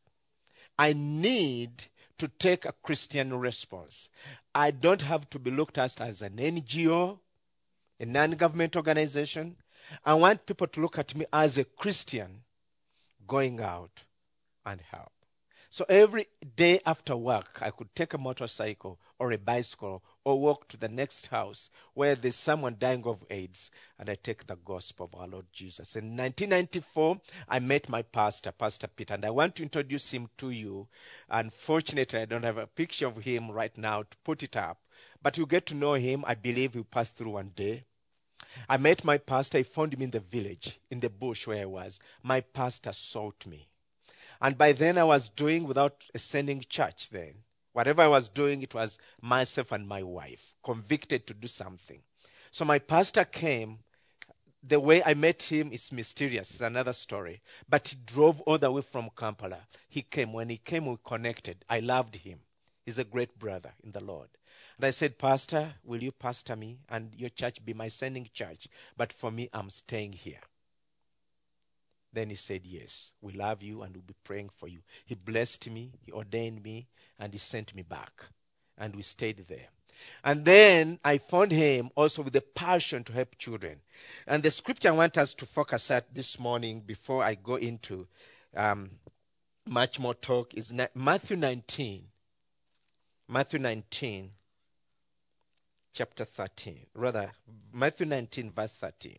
I 0.78 0.95
need 0.95 1.87
to 2.17 2.28
take 2.28 2.64
a 2.64 2.73
Christian 2.83 3.38
response. 3.38 4.09
I 4.55 4.71
don't 4.71 5.02
have 5.02 5.28
to 5.31 5.38
be 5.38 5.50
looked 5.50 5.76
at 5.76 6.00
as 6.00 6.23
an 6.23 6.37
NGO, 6.37 7.19
a 8.00 8.07
non 8.07 8.33
government 8.33 8.76
organization. 8.76 9.57
I 10.05 10.14
want 10.14 10.47
people 10.47 10.67
to 10.67 10.81
look 10.81 10.99
at 10.99 11.14
me 11.14 11.26
as 11.33 11.59
a 11.59 11.64
Christian 11.64 12.43
going 13.28 13.61
out 13.61 14.02
and 14.66 14.80
help. 14.80 15.12
So 15.70 15.85
every 15.87 16.28
day 16.56 16.80
after 16.87 17.14
work, 17.14 17.58
I 17.61 17.70
could 17.70 17.94
take 17.94 18.14
a 18.14 18.18
motorcycle 18.18 18.99
or 19.18 19.32
a 19.32 19.38
bicycle 19.38 20.02
or 20.25 20.40
walk 20.40 20.66
to 20.68 20.78
the 20.78 20.88
next 20.88 21.26
house 21.26 21.68
where 21.92 22.14
there's 22.14 22.37
someone 22.37 22.76
dying 22.78 23.04
of 23.04 23.23
AIDS 23.28 23.70
and 23.99 24.08
I 24.08 24.14
take 24.14 24.47
the 24.47 24.56
gospel 24.56 25.11
of 25.12 25.20
our 25.20 25.28
Lord 25.28 25.44
Jesus. 25.52 25.94
In 25.94 26.16
1994, 26.16 27.20
I 27.50 27.58
met 27.58 27.87
my 27.90 28.00
pastor, 28.00 28.50
Pastor 28.50 28.88
Peter, 28.88 29.12
and 29.12 29.26
I 29.26 29.30
want 29.30 29.56
to 29.56 29.62
introduce 29.62 30.11
him 30.11 30.30
to 30.38 30.49
you. 30.49 30.88
Unfortunately, 31.28 32.20
I 32.20 32.25
don't 32.25 32.44
have 32.44 32.58
a 32.58 32.66
picture 32.66 33.06
of 33.06 33.18
him 33.18 33.50
right 33.50 33.76
now 33.76 34.04
to 34.04 34.16
put 34.25 34.42
it 34.42 34.56
up, 34.56 34.78
but 35.23 35.37
you 35.37 35.44
get 35.44 35.66
to 35.66 35.75
know 35.75 35.94
him. 35.94 36.25
I 36.26 36.35
believe 36.35 36.73
he 36.73 36.82
passed 36.82 37.16
through 37.16 37.32
one 37.32 37.52
day. 37.54 37.85
I 38.68 38.76
met 38.76 39.04
my 39.04 39.18
pastor. 39.18 39.59
He 39.59 39.64
found 39.64 39.99
me 39.99 40.04
in 40.04 40.11
the 40.11 40.21
village, 40.21 40.78
in 40.90 41.00
the 41.00 41.11
bush 41.11 41.47
where 41.47 41.62
I 41.62 41.66
was. 41.66 42.00
My 42.23 42.40
pastor 42.40 42.92
sought 42.92 43.47
me. 43.47 43.68
And 44.40 44.57
by 44.57 44.73
then 44.73 44.99
I 44.99 45.04
was 45.04 45.28
doing 45.28 45.66
without 45.66 46.04
sending 46.16 46.64
church 46.68 47.11
then. 47.11 47.35
Whatever 47.73 48.02
I 48.02 48.09
was 48.09 48.28
doing, 48.28 48.62
it 48.62 48.75
was 48.75 48.99
myself 49.21 49.73
and 49.73 49.87
my 49.87 50.02
wife, 50.02 50.54
convicted 50.64 51.26
to 51.26 51.35
do 51.35 51.49
something. 51.49 52.00
So 52.50 52.64
my 52.64 52.78
pastor 52.78 53.25
came. 53.25 53.78
The 54.62 54.80
way 54.80 55.02
I 55.04 55.14
met 55.14 55.42
him 55.45 55.71
is 55.73 55.92
mysterious. 55.92 56.50
It's 56.50 56.61
another 56.61 56.92
story. 56.92 57.40
But 57.68 57.88
he 57.88 57.97
drove 58.04 58.40
all 58.42 58.59
the 58.59 58.71
way 58.71 58.83
from 58.83 59.11
Kampala. 59.16 59.61
He 59.88 60.02
came. 60.02 60.33
When 60.33 60.49
he 60.49 60.57
came, 60.57 60.87
we 60.87 60.97
connected. 61.04 61.64
I 61.68 61.80
loved 61.80 62.16
him. 62.16 62.40
He's 62.85 62.99
a 62.99 63.04
great 63.04 63.38
brother 63.38 63.73
in 63.85 63.92
the 63.92 64.02
Lord. 64.02 64.28
And 64.78 64.87
I 64.87 64.90
said, 64.90 65.18
Pastor, 65.18 65.75
will 65.85 66.02
you 66.02 66.12
pastor 66.12 66.54
me 66.54 66.78
and 66.88 67.12
your 67.16 67.30
church 67.30 67.64
be 67.64 67.75
my 67.75 67.88
sending 67.88 68.28
church? 68.32 68.68
But 68.97 69.12
for 69.12 69.32
me, 69.32 69.49
I'm 69.52 69.70
staying 69.70 70.12
here. 70.12 70.40
Then 72.12 72.30
he 72.30 72.37
said, 72.37 72.62
Yes, 72.64 73.12
we 73.20 73.32
love 73.32 73.61
you 73.61 73.82
and 73.82 73.94
we'll 73.94 74.04
be 74.06 74.14
praying 74.23 74.50
for 74.54 74.68
you. 74.68 74.78
He 75.04 75.16
blessed 75.16 75.68
me, 75.70 75.92
he 76.00 76.12
ordained 76.12 76.62
me, 76.62 76.87
and 77.18 77.32
he 77.32 77.38
sent 77.38 77.75
me 77.75 77.82
back. 77.82 78.26
And 78.78 78.94
we 78.94 79.02
stayed 79.02 79.44
there. 79.49 79.66
And 80.23 80.44
then 80.44 81.00
I 81.04 81.18
found 81.18 81.50
him 81.50 81.90
also 81.97 82.23
with 82.23 82.37
a 82.37 82.40
passion 82.40 83.02
to 83.04 83.12
help 83.12 83.37
children. 83.37 83.80
And 84.28 84.44
the 84.44 84.50
scripture 84.52 84.88
I 84.88 84.92
want 84.92 85.18
us 85.18 85.35
to 85.35 85.44
focus 85.44 85.90
at 85.90 86.14
this 86.14 86.38
morning 86.38 86.80
before 86.87 87.25
I 87.25 87.35
go 87.35 87.56
into 87.56 88.06
um, 88.56 88.90
much 89.66 89.99
more 89.99 90.14
talk 90.14 90.54
is 90.54 90.73
Matthew 90.94 91.37
19. 91.37 92.04
Matthew 93.28 93.58
19, 93.58 94.30
chapter 95.99 96.25
13. 96.25 96.87
Rather, 96.95 97.33
Matthew 97.75 98.07
19, 98.07 98.52
verse 98.52 98.71
13. 98.71 99.17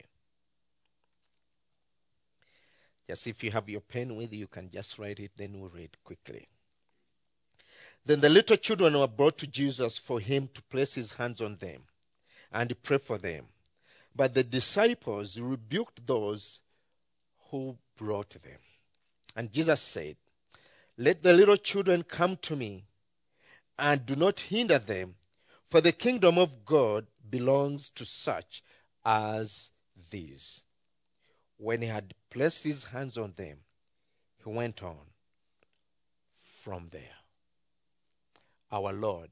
Just 3.06 3.28
if 3.28 3.44
you 3.44 3.52
have 3.52 3.68
your 3.68 3.82
pen 3.82 4.16
with 4.16 4.32
you, 4.32 4.40
you 4.40 4.48
can 4.48 4.70
just 4.72 4.98
write 4.98 5.20
it, 5.20 5.32
then 5.36 5.60
we'll 5.60 5.70
read 5.72 5.90
quickly. 6.06 6.48
Then 8.06 8.22
the 8.22 8.30
little 8.30 8.56
children 8.56 8.98
were 8.98 9.10
brought 9.10 9.38
to 9.40 9.48
Jesus 9.48 9.98
for 9.98 10.22
him 10.22 10.48
to 10.54 10.62
place 10.64 10.94
his 10.94 11.12
hands 11.12 11.42
on 11.42 11.58
them 11.58 11.82
and 12.50 12.82
pray 12.82 12.98
for 12.98 13.18
them. 13.18 13.48
But 14.16 14.34
the 14.34 14.46
disciples 14.46 15.38
rebuked 15.38 16.08
those 16.08 16.62
who 17.52 17.78
brought 17.98 18.30
them. 18.30 18.60
And 19.36 19.52
Jesus 19.52 19.82
said, 19.82 20.16
Let 20.98 21.24
the 21.24 21.34
little 21.34 21.58
children 21.58 22.04
come 22.04 22.38
to 22.44 22.56
me, 22.56 22.86
and 23.78 24.06
do 24.06 24.16
not 24.16 24.40
hinder 24.40 24.80
them, 24.80 25.16
for 25.70 25.82
the 25.82 25.92
kingdom 25.92 26.38
of 26.38 26.66
God 26.66 27.08
belongs 27.30 27.92
to 27.92 28.06
such 28.06 28.64
as 29.06 29.70
these. 30.10 30.64
When 31.58 31.82
he 31.82 31.88
had 31.88 32.14
placed 32.30 32.64
his 32.64 32.86
hands 32.86 33.18
on 33.18 33.34
them, 33.36 33.60
he 34.44 34.50
went 34.50 34.82
on 34.82 34.98
from 36.64 36.90
there. 36.92 37.18
Our 38.72 38.94
Lord 38.94 39.30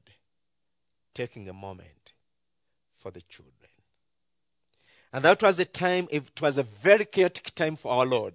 taking 1.14 1.48
a 1.48 1.52
moment 1.52 2.12
for 2.96 3.10
the 3.10 3.22
children. 3.22 3.54
And 5.12 5.24
that 5.24 5.42
was 5.42 5.58
a 5.58 5.64
time, 5.64 6.06
it 6.10 6.40
was 6.40 6.58
a 6.58 6.62
very 6.62 7.04
chaotic 7.04 7.54
time 7.54 7.76
for 7.76 7.92
our 7.92 8.06
Lord, 8.06 8.34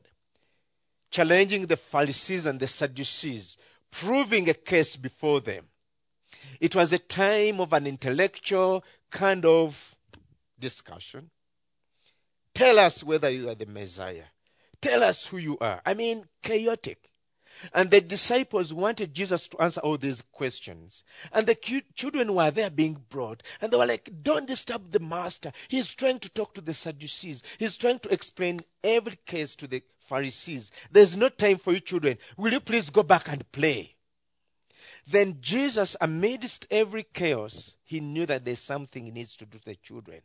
challenging 1.12 1.68
the 1.68 1.78
Pharisees 1.78 2.46
and 2.46 2.60
the 2.60 2.68
Sadducees, 2.68 3.58
proving 3.92 4.50
a 4.50 4.54
case 4.54 4.96
before 4.96 5.40
them. 5.40 5.66
It 6.60 6.76
was 6.76 6.94
a 6.94 7.00
time 7.00 7.60
of 7.60 7.74
an 7.74 7.88
intellectual 7.88 8.84
kind 9.10 9.46
of 9.46 9.96
discussion. 10.60 11.30
Tell 12.54 12.80
us 12.80 13.04
whether 13.04 13.30
you 13.30 13.50
are 13.50 13.56
the 13.56 13.66
Messiah. 13.66 14.26
Tell 14.82 15.04
us 15.04 15.28
who 15.28 15.38
you 15.38 15.58
are. 15.60 15.82
I 15.86 15.94
mean, 15.94 16.26
chaotic. 16.42 17.10
And 17.74 17.92
the 17.92 18.02
disciples 18.02 18.74
wanted 18.74 19.14
Jesus 19.14 19.48
to 19.50 19.62
answer 19.62 19.82
all 19.82 19.98
these 19.98 20.22
questions. 20.22 21.04
And 21.32 21.46
the 21.48 21.56
children 21.96 22.34
were 22.34 22.52
there 22.52 22.70
being 22.70 23.04
brought. 23.10 23.44
And 23.62 23.72
they 23.72 23.78
were 23.78 23.86
like, 23.86 24.10
Don't 24.22 24.48
disturb 24.48 24.92
the 24.92 25.00
master. 25.00 25.52
He's 25.68 25.94
trying 25.94 26.20
to 26.20 26.30
talk 26.30 26.54
to 26.56 26.62
the 26.62 26.74
Sadducees. 26.74 27.44
He's 27.58 27.78
trying 27.78 28.00
to 28.00 28.14
explain 28.14 28.60
every 28.84 29.18
case 29.26 29.56
to 29.58 29.68
the 29.68 29.84
Pharisees. 30.00 30.72
There's 30.92 31.16
no 31.16 31.30
time 31.30 31.58
for 31.58 31.74
you, 31.74 31.80
children. 31.80 32.18
Will 32.38 32.54
you 32.54 32.60
please 32.60 32.90
go 32.90 33.04
back 33.04 33.32
and 33.32 33.50
play? 33.52 33.93
Then 35.06 35.38
Jesus, 35.42 35.98
amidst 36.00 36.66
every 36.72 37.04
chaos, 37.04 37.76
he 37.84 38.00
knew 38.00 38.26
that 38.26 38.46
there's 38.46 38.60
something 38.60 39.06
he 39.06 39.12
needs 39.12 39.36
to 39.38 39.46
do 39.46 39.58
to 39.58 39.66
the 39.66 39.76
children. 39.76 40.22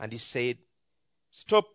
And 0.00 0.12
he 0.12 0.18
said, 0.18 0.58
Stop, 1.30 1.66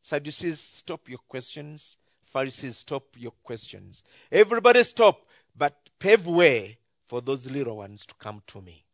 Sadducees, 0.00 0.60
stop 0.60 1.08
your 1.08 1.18
questions. 1.28 1.96
Pharisees, 2.24 2.78
stop 2.78 3.04
your 3.16 3.32
questions. 3.42 4.02
Everybody 4.30 4.82
stop, 4.82 5.26
but 5.56 5.76
pave 5.98 6.26
way 6.26 6.78
for 7.06 7.20
those 7.20 7.50
little 7.50 7.78
ones 7.78 8.04
to 8.06 8.14
come 8.14 8.42
to 8.48 8.60
me. 8.60 8.84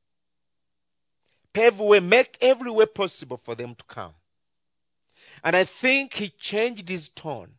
Pave 1.52 1.80
way, 1.80 2.00
make 2.00 2.38
every 2.40 2.70
way 2.70 2.86
possible 2.86 3.36
for 3.36 3.54
them 3.54 3.74
to 3.74 3.84
come. 3.84 4.12
And 5.44 5.56
I 5.56 5.64
think 5.64 6.14
he 6.14 6.28
changed 6.28 6.88
his 6.88 7.08
tone 7.08 7.52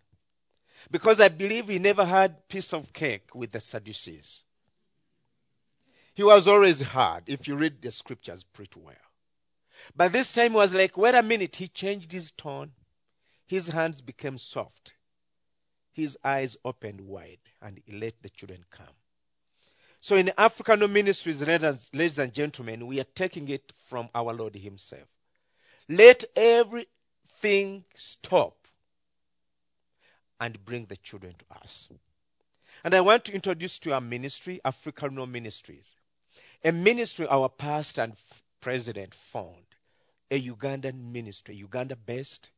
because 0.89 1.19
I 1.19 1.27
believe 1.27 1.67
he 1.67 1.79
never 1.79 2.05
had 2.05 2.47
piece 2.47 2.73
of 2.73 2.93
cake 2.93 3.33
with 3.33 3.51
the 3.51 3.59
Sadducees. 3.59 4.43
He 6.13 6.23
was 6.23 6.47
always 6.47 6.81
hard 6.81 7.23
if 7.27 7.47
you 7.47 7.55
read 7.55 7.81
the 7.81 7.91
scriptures 7.91 8.43
pretty 8.43 8.79
well. 8.79 8.95
But 9.95 10.11
this 10.11 10.31
time 10.33 10.51
he 10.51 10.57
was 10.57 10.73
like, 10.73 10.97
wait 10.97 11.15
a 11.15 11.23
minute. 11.23 11.55
He 11.55 11.67
changed 11.67 12.11
his 12.11 12.31
tone. 12.31 12.71
His 13.45 13.69
hands 13.69 14.01
became 14.01 14.37
soft. 14.37 14.93
His 15.91 16.17
eyes 16.23 16.57
opened 16.63 17.01
wide 17.01 17.39
and 17.61 17.81
he 17.85 17.97
let 17.97 18.21
the 18.21 18.29
children 18.29 18.65
come. 18.71 18.95
So 19.99 20.15
in 20.15 20.31
African 20.37 20.79
ministries, 20.91 21.41
ladies 21.93 22.19
and 22.19 22.33
gentlemen, 22.33 22.87
we 22.87 22.99
are 22.99 23.05
taking 23.15 23.47
it 23.47 23.71
from 23.77 24.09
our 24.13 24.33
Lord 24.33 24.55
Himself. 24.55 25.07
Let 25.87 26.25
everything 26.35 27.85
stop 27.95 28.67
and 30.41 30.65
bring 30.65 30.85
the 30.85 30.97
children 30.97 31.35
to 31.39 31.57
us. 31.61 31.87
And 32.83 32.93
I 32.93 32.99
want 32.99 33.23
to 33.25 33.33
introduce 33.33 33.79
to 33.79 33.93
our 33.93 34.01
ministry, 34.01 34.59
African 34.65 35.15
Ministries, 35.31 35.95
a 36.63 36.71
ministry 36.71 37.27
our 37.27 37.49
pastor 37.49 38.01
and 38.01 38.13
president 38.61 39.13
found 39.13 39.65
a 40.31 40.41
Ugandan 40.41 41.11
ministry, 41.11 41.55
Uganda 41.55 41.95
based, 41.95 42.51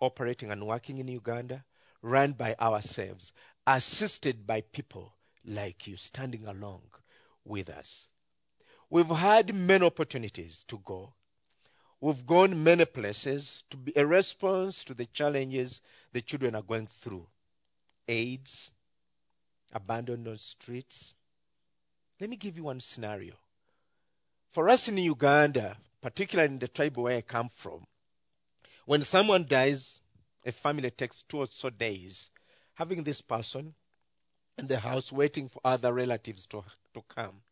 operating 0.00 0.50
and 0.50 0.66
working 0.66 0.98
in 0.98 1.08
Uganda, 1.08 1.64
run 2.02 2.32
by 2.32 2.54
ourselves, 2.60 3.32
assisted 3.66 4.46
by 4.46 4.60
people 4.60 5.14
like 5.44 5.86
you 5.86 5.96
standing 5.96 6.46
along 6.46 6.82
with 7.44 7.68
us. 7.68 8.08
We've 8.90 9.06
had 9.06 9.54
many 9.54 9.86
opportunities 9.86 10.64
to 10.68 10.80
go. 10.84 11.14
we've 12.00 12.24
gone 12.26 12.62
many 12.64 12.84
places 12.86 13.62
to 13.70 13.76
be 13.76 13.92
a 13.94 14.06
response 14.06 14.84
to 14.84 14.94
the 14.94 15.06
challenges 15.06 15.80
the 16.12 16.20
children 16.20 16.54
are 16.54 16.62
going 16.62 16.86
through 16.86 17.26
AIDS, 18.08 18.72
abandoned 19.72 20.26
on 20.26 20.38
streets. 20.38 21.14
Let 22.20 22.28
me 22.28 22.36
give 22.36 22.56
you 22.56 22.64
one 22.64 22.80
scenario. 22.80 23.34
For 24.50 24.68
us 24.68 24.88
in 24.88 24.98
Uganda, 24.98 25.78
particularly 26.02 26.52
in 26.52 26.58
the 26.58 26.68
tribe 26.68 26.98
where 26.98 27.16
I 27.16 27.22
come 27.22 27.48
from, 27.48 27.86
when 28.84 29.02
someone 29.02 29.46
dies, 29.48 30.00
a 30.44 30.52
family 30.52 30.90
takes 30.90 31.22
two 31.22 31.38
or 31.38 31.46
so 31.46 31.70
days 31.70 32.30
having 32.74 33.04
this 33.04 33.22
person 33.22 33.74
in 34.58 34.66
the 34.66 34.80
house 34.80 35.12
waiting 35.12 35.48
for 35.48 35.60
other 35.64 35.92
relatives 35.92 36.46
to, 36.46 36.64
to 36.94 37.02
come. 37.08 37.42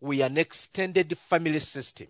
We 0.00 0.22
are 0.22 0.26
an 0.26 0.38
extended 0.38 1.16
family 1.16 1.58
system. 1.58 2.08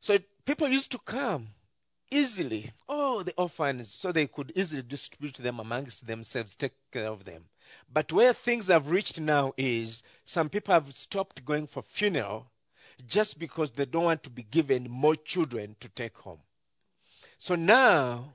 So 0.00 0.18
people 0.44 0.68
used 0.68 0.92
to 0.92 0.98
come 0.98 1.48
easily. 2.10 2.72
Oh, 2.88 3.22
the 3.22 3.34
orphans, 3.36 3.92
so 3.92 4.12
they 4.12 4.26
could 4.26 4.52
easily 4.54 4.82
distribute 4.82 5.34
them 5.34 5.60
amongst 5.60 6.06
themselves, 6.06 6.54
take 6.54 6.74
care 6.90 7.08
of 7.08 7.24
them. 7.24 7.44
But 7.92 8.12
where 8.12 8.32
things 8.32 8.68
have 8.68 8.90
reached 8.90 9.20
now 9.20 9.52
is 9.56 10.02
some 10.24 10.48
people 10.48 10.74
have 10.74 10.92
stopped 10.92 11.44
going 11.44 11.66
for 11.66 11.82
funeral 11.82 12.50
just 13.06 13.38
because 13.38 13.70
they 13.70 13.84
don't 13.84 14.04
want 14.04 14.22
to 14.22 14.30
be 14.30 14.42
given 14.42 14.90
more 14.90 15.16
children 15.16 15.76
to 15.80 15.88
take 15.88 16.16
home. 16.18 16.40
So 17.38 17.54
now 17.54 18.34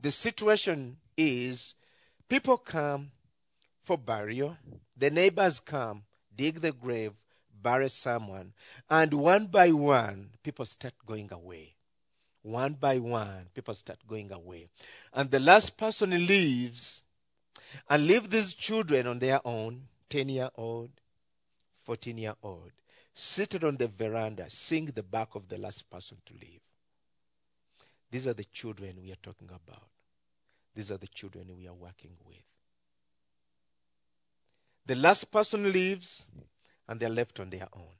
the 0.00 0.10
situation 0.10 0.96
is 1.16 1.74
people 2.28 2.56
come 2.56 3.12
for 3.82 3.96
burial, 3.96 4.56
the 4.96 5.10
neighbors 5.10 5.60
come, 5.60 6.02
dig 6.34 6.60
the 6.60 6.72
grave, 6.72 7.12
bury 7.62 7.88
someone, 7.88 8.52
and 8.90 9.14
one 9.14 9.46
by 9.46 9.70
one, 9.70 10.30
people 10.42 10.64
start 10.64 10.94
going 11.06 11.32
away. 11.32 11.74
One 12.42 12.74
by 12.74 12.98
one, 12.98 13.46
people 13.54 13.74
start 13.74 14.00
going 14.06 14.32
away. 14.32 14.68
And 15.12 15.30
the 15.30 15.38
last 15.38 15.76
person 15.76 16.10
leaves 16.10 17.01
and 17.88 18.06
leave 18.06 18.30
these 18.30 18.54
children 18.54 19.06
on 19.06 19.18
their 19.18 19.40
own 19.44 19.82
10 20.10 20.28
year 20.28 20.50
old, 20.56 20.90
14 21.82 22.18
year 22.18 22.34
old, 22.42 22.72
seated 23.14 23.64
on 23.64 23.76
the 23.76 23.88
veranda, 23.88 24.46
seeing 24.48 24.86
the 24.86 25.02
back 25.02 25.34
of 25.34 25.48
the 25.48 25.58
last 25.58 25.88
person 25.90 26.18
to 26.26 26.34
leave. 26.34 26.60
These 28.10 28.26
are 28.26 28.34
the 28.34 28.44
children 28.44 29.00
we 29.02 29.10
are 29.10 29.22
talking 29.22 29.48
about. 29.48 29.88
These 30.74 30.90
are 30.90 30.98
the 30.98 31.06
children 31.08 31.46
we 31.56 31.66
are 31.66 31.74
working 31.74 32.12
with. 32.26 32.44
The 34.84 34.94
last 34.96 35.30
person 35.30 35.70
leaves, 35.70 36.24
and 36.88 36.98
they're 36.98 37.08
left 37.08 37.38
on 37.40 37.50
their 37.50 37.68
own. 37.72 37.94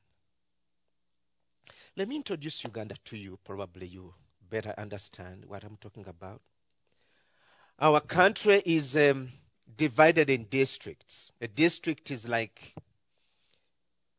Let 1.96 2.08
me 2.08 2.16
introduce 2.16 2.64
Uganda 2.64 2.96
to 3.04 3.16
you. 3.16 3.38
Probably 3.44 3.86
you 3.86 4.14
better 4.48 4.74
understand 4.76 5.44
what 5.46 5.64
I'm 5.64 5.76
talking 5.76 6.06
about. 6.06 6.40
Our 7.78 8.00
country 8.00 8.62
is 8.64 8.96
um, 8.96 9.30
divided 9.76 10.30
in 10.30 10.44
districts. 10.44 11.30
A 11.40 11.48
district 11.48 12.10
is 12.10 12.28
like 12.28 12.74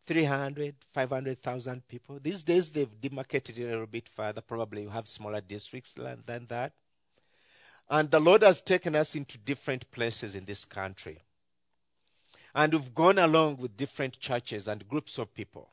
300, 0.05 0.75
500,000 0.91 1.87
people. 1.87 2.19
These 2.21 2.43
days 2.43 2.69
they've 2.69 3.01
demarcated 3.01 3.57
it 3.57 3.65
a 3.65 3.69
little 3.69 3.85
bit 3.87 4.09
further. 4.09 4.41
Probably 4.41 4.83
you 4.83 4.89
have 4.89 5.07
smaller 5.07 5.41
districts 5.41 5.93
than 5.93 6.45
that. 6.47 6.73
And 7.89 8.09
the 8.09 8.19
Lord 8.19 8.43
has 8.43 8.61
taken 8.61 8.95
us 8.95 9.15
into 9.15 9.37
different 9.37 9.89
places 9.91 10.35
in 10.35 10.45
this 10.45 10.65
country. 10.65 11.21
And 12.55 12.73
we've 12.73 12.93
gone 12.93 13.17
along 13.17 13.57
with 13.57 13.77
different 13.77 14.19
churches 14.19 14.67
and 14.67 14.87
groups 14.87 15.17
of 15.17 15.33
people. 15.33 15.69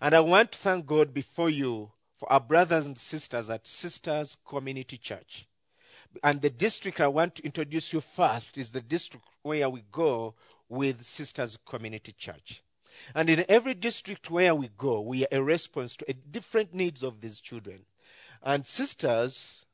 And 0.00 0.14
I 0.14 0.20
want 0.20 0.52
to 0.52 0.58
thank 0.58 0.86
God 0.86 1.12
before 1.12 1.50
you 1.50 1.90
for 2.16 2.32
our 2.32 2.40
brothers 2.40 2.86
and 2.86 2.96
sisters 2.96 3.50
at 3.50 3.66
Sisters 3.66 4.36
Community 4.46 4.96
Church. 4.96 5.46
And 6.22 6.40
the 6.40 6.50
district 6.50 7.00
I 7.00 7.08
want 7.08 7.36
to 7.36 7.44
introduce 7.44 7.92
you 7.92 8.00
first 8.00 8.58
is 8.58 8.70
the 8.70 8.80
district 8.80 9.26
where 9.42 9.68
we 9.68 9.82
go 9.90 10.34
with 10.68 11.04
Sisters 11.04 11.58
Community 11.66 12.12
Church. 12.12 12.62
And 13.14 13.28
in 13.28 13.44
every 13.48 13.74
district 13.74 14.30
where 14.30 14.54
we 14.54 14.70
go, 14.76 15.00
we 15.00 15.24
are 15.24 15.28
a 15.32 15.42
response 15.42 15.96
to 15.96 16.04
a 16.08 16.14
different 16.14 16.74
needs 16.74 17.02
of 17.02 17.20
these 17.20 17.40
children. 17.40 17.80
And 18.42 18.64
sisters, 18.64 19.66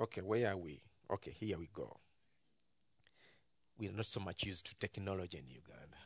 okay, 0.00 0.20
where 0.20 0.50
are 0.50 0.56
we? 0.56 0.80
Okay, 1.10 1.34
here 1.38 1.58
we 1.58 1.68
go. 1.72 1.96
We 3.78 3.88
are 3.88 3.92
not 3.92 4.06
so 4.06 4.20
much 4.20 4.44
used 4.44 4.66
to 4.66 4.74
technology 4.76 5.38
in 5.38 5.44
Uganda. 5.48 5.96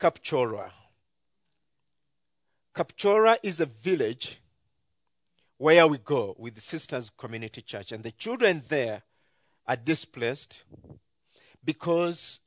Kapchorwa. 0.00 0.70
Kapchorwa 2.74 3.36
is 3.42 3.60
a 3.60 3.66
village 3.66 4.38
where 5.62 5.86
we 5.86 5.96
go 5.96 6.34
with 6.38 6.56
the 6.56 6.60
Sisters 6.60 7.08
Community 7.16 7.62
Church, 7.62 7.92
and 7.92 8.02
the 8.02 8.10
children 8.10 8.64
there 8.68 9.00
are 9.64 9.76
displaced 9.76 10.64
because 11.64 12.40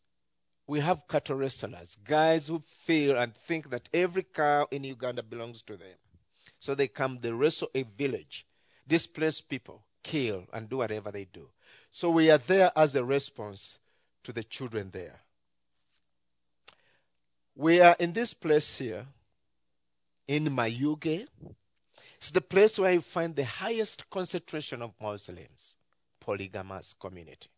we 0.68 0.82
have 0.82 1.08
cattle 1.08 1.38
wrestlers, 1.38 1.96
guys 2.04 2.50
who 2.50 2.62
feel 2.68 3.18
and 3.18 3.34
think 3.34 3.70
that 3.70 3.88
every 3.94 4.24
cow 4.24 4.68
in 4.70 4.84
Uganda 4.84 5.24
belongs 5.24 5.62
to 5.62 5.78
them. 5.78 5.96
So 6.60 6.76
they 6.76 6.90
come, 6.90 7.20
they 7.22 7.32
wrestle 7.32 7.70
a 7.74 7.84
village, 7.84 8.46
displace 8.86 9.40
people, 9.40 9.86
kill, 10.04 10.44
and 10.52 10.68
do 10.68 10.76
whatever 10.76 11.10
they 11.10 11.24
do. 11.24 11.48
So 11.94 12.12
we 12.12 12.30
are 12.30 12.38
there 12.38 12.74
as 12.76 12.96
a 12.96 13.06
response 13.06 13.80
to 14.26 14.34
the 14.34 14.44
children 14.44 14.90
there. 14.92 15.22
We 17.56 17.80
are 17.80 17.96
in 17.98 18.12
this 18.12 18.34
place 18.34 18.78
here, 18.78 19.06
in 20.28 20.48
Mayuge. 20.48 21.28
It's 22.18 22.32
the 22.32 22.42
place 22.42 22.80
where 22.80 22.94
you 22.94 23.02
find 23.02 23.36
the 23.36 23.46
highest 23.46 24.10
concentration 24.10 24.82
of 24.82 24.94
Muslims, 25.02 25.76
polygamous 26.20 26.94
community. 27.00 27.50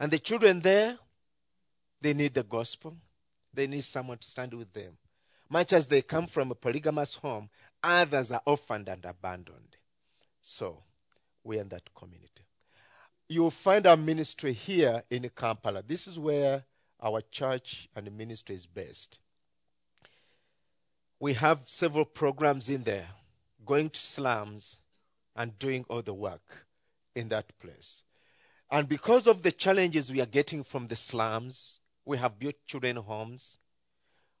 And 0.00 0.10
the 0.10 0.18
children 0.18 0.60
there, 0.60 0.98
they 2.00 2.14
need 2.14 2.34
the 2.34 2.42
gospel. 2.42 2.96
They 3.54 3.66
need 3.66 3.84
someone 3.84 4.18
to 4.18 4.26
stand 4.26 4.54
with 4.54 4.72
them. 4.72 4.96
Much 5.48 5.72
as 5.72 5.86
they 5.86 6.02
come 6.02 6.26
from 6.26 6.50
a 6.50 6.54
polygamous 6.54 7.14
home, 7.16 7.50
others 7.82 8.32
are 8.32 8.42
orphaned 8.46 8.88
and 8.88 9.04
abandoned. 9.04 9.76
So, 10.40 10.82
we're 11.44 11.60
in 11.60 11.68
that 11.68 11.94
community. 11.94 12.44
You'll 13.28 13.50
find 13.50 13.86
our 13.86 13.96
ministry 13.96 14.52
here 14.52 15.02
in 15.10 15.28
Kampala. 15.34 15.82
This 15.86 16.06
is 16.06 16.18
where 16.18 16.64
our 17.02 17.20
church 17.30 17.88
and 17.94 18.10
ministry 18.16 18.54
is 18.54 18.66
based. 18.66 19.18
We 21.20 21.34
have 21.34 21.60
several 21.64 22.04
programs 22.04 22.68
in 22.68 22.82
there, 22.82 23.08
going 23.64 23.90
to 23.90 24.00
slums 24.00 24.78
and 25.36 25.58
doing 25.58 25.84
all 25.88 26.02
the 26.02 26.14
work 26.14 26.66
in 27.14 27.28
that 27.28 27.58
place. 27.58 28.02
And 28.70 28.88
because 28.88 29.26
of 29.26 29.42
the 29.42 29.52
challenges 29.52 30.10
we 30.10 30.20
are 30.20 30.26
getting 30.26 30.64
from 30.64 30.88
the 30.88 30.96
slums, 30.96 31.80
we 32.04 32.18
have 32.18 32.38
built 32.38 32.54
children 32.66 32.96
homes 32.96 33.58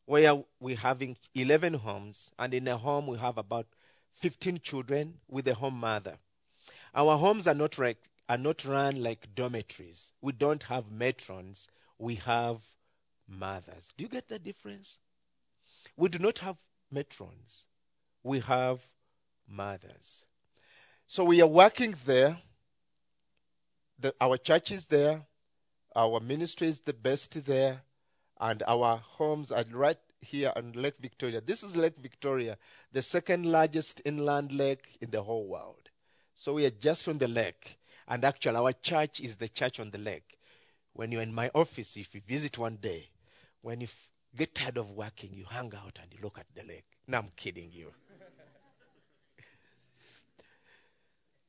where 0.06 0.42
we're 0.60 0.76
having 0.76 1.16
11 1.34 1.74
homes, 1.74 2.30
and 2.38 2.52
in 2.52 2.66
a 2.68 2.76
home 2.76 3.06
we 3.06 3.18
have 3.18 3.38
about 3.38 3.66
15 4.14 4.58
children 4.62 5.14
with 5.28 5.46
a 5.48 5.54
home 5.54 5.78
mother. 5.78 6.18
Our 6.94 7.16
homes 7.16 7.46
are 7.46 7.54
not, 7.54 7.78
are 7.78 8.38
not 8.38 8.64
run 8.64 9.02
like 9.02 9.34
dormitories. 9.34 10.10
We 10.20 10.32
don't 10.32 10.62
have 10.64 10.90
matrons, 10.90 11.68
we 11.98 12.16
have 12.16 12.58
mothers. 13.28 13.92
Do 13.96 14.04
you 14.04 14.10
get 14.10 14.28
the 14.28 14.38
difference? 14.38 14.98
We 15.96 16.08
do 16.08 16.18
not 16.18 16.38
have 16.40 16.56
matrons, 16.90 17.64
we 18.22 18.40
have 18.40 18.80
mothers. 19.52 20.24
So 21.06 21.24
we 21.24 21.42
are 21.42 21.46
working 21.46 21.94
there. 22.06 22.38
The, 23.98 24.14
our 24.20 24.36
church 24.36 24.72
is 24.72 24.86
there, 24.86 25.22
our 25.94 26.18
ministry 26.18 26.66
is 26.68 26.80
the 26.80 26.94
best 26.94 27.44
there, 27.44 27.82
and 28.40 28.62
our 28.66 28.96
homes 28.96 29.52
are 29.52 29.64
right 29.70 29.98
here 30.20 30.52
on 30.56 30.72
Lake 30.72 30.94
Victoria. 31.00 31.40
This 31.40 31.62
is 31.62 31.76
Lake 31.76 31.98
Victoria, 32.00 32.56
the 32.90 33.02
second 33.02 33.46
largest 33.46 34.02
inland 34.04 34.52
lake 34.52 34.96
in 35.00 35.10
the 35.10 35.22
whole 35.22 35.46
world. 35.46 35.90
So 36.34 36.54
we 36.54 36.66
are 36.66 36.70
just 36.70 37.06
on 37.06 37.18
the 37.18 37.28
lake, 37.28 37.78
and 38.08 38.24
actually, 38.24 38.56
our 38.56 38.72
church 38.72 39.20
is 39.20 39.36
the 39.36 39.48
church 39.48 39.78
on 39.78 39.90
the 39.90 39.98
lake. 39.98 40.38
When 40.94 41.12
you're 41.12 41.22
in 41.22 41.34
my 41.34 41.50
office, 41.54 41.96
if 41.96 42.14
you 42.14 42.20
visit 42.26 42.58
one 42.58 42.76
day, 42.76 43.10
when 43.60 43.80
you 43.80 43.86
f- 43.86 44.10
get 44.34 44.54
tired 44.54 44.78
of 44.78 44.90
working, 44.90 45.32
you 45.32 45.44
hang 45.48 45.72
out 45.76 45.98
and 46.02 46.12
you 46.12 46.18
look 46.22 46.38
at 46.38 46.46
the 46.54 46.64
lake. 46.64 46.86
No, 47.06 47.18
I'm 47.18 47.28
kidding 47.36 47.70
you. 47.70 47.92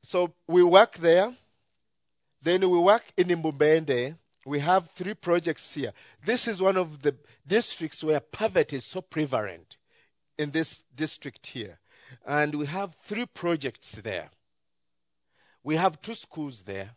So 0.03 0.33
we 0.47 0.63
work 0.63 0.95
there. 0.95 1.33
Then 2.41 2.69
we 2.69 2.77
work 2.77 3.03
in 3.17 3.27
Mubende 3.29 4.17
we 4.45 4.59
have 4.59 4.89
three 4.89 5.13
projects 5.13 5.73
here. 5.73 5.93
This 6.25 6.47
is 6.47 6.61
one 6.61 6.77
of 6.77 7.01
the 7.01 7.15
districts 7.47 8.03
where 8.03 8.19
poverty 8.19 8.77
is 8.77 8.85
so 8.85 9.01
prevalent 9.01 9.77
in 10.37 10.51
this 10.51 10.83
district 10.95 11.47
here. 11.47 11.79
And 12.25 12.55
we 12.55 12.65
have 12.65 12.95
three 12.95 13.25
projects 13.25 13.93
there. 13.93 14.29
We 15.63 15.77
have 15.77 16.01
two 16.01 16.13
schools 16.13 16.63
there, 16.63 16.91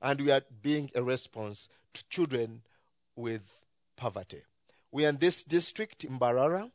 and 0.00 0.20
we 0.20 0.30
are 0.30 0.42
being 0.62 0.90
a 0.94 1.02
response 1.02 1.68
to 1.94 2.04
children 2.08 2.62
with 3.16 3.42
poverty. 3.96 4.42
We 4.92 5.04
are 5.04 5.08
in 5.08 5.16
this 5.16 5.42
district, 5.42 6.04
in 6.04 6.18
Mbarara. 6.18 6.70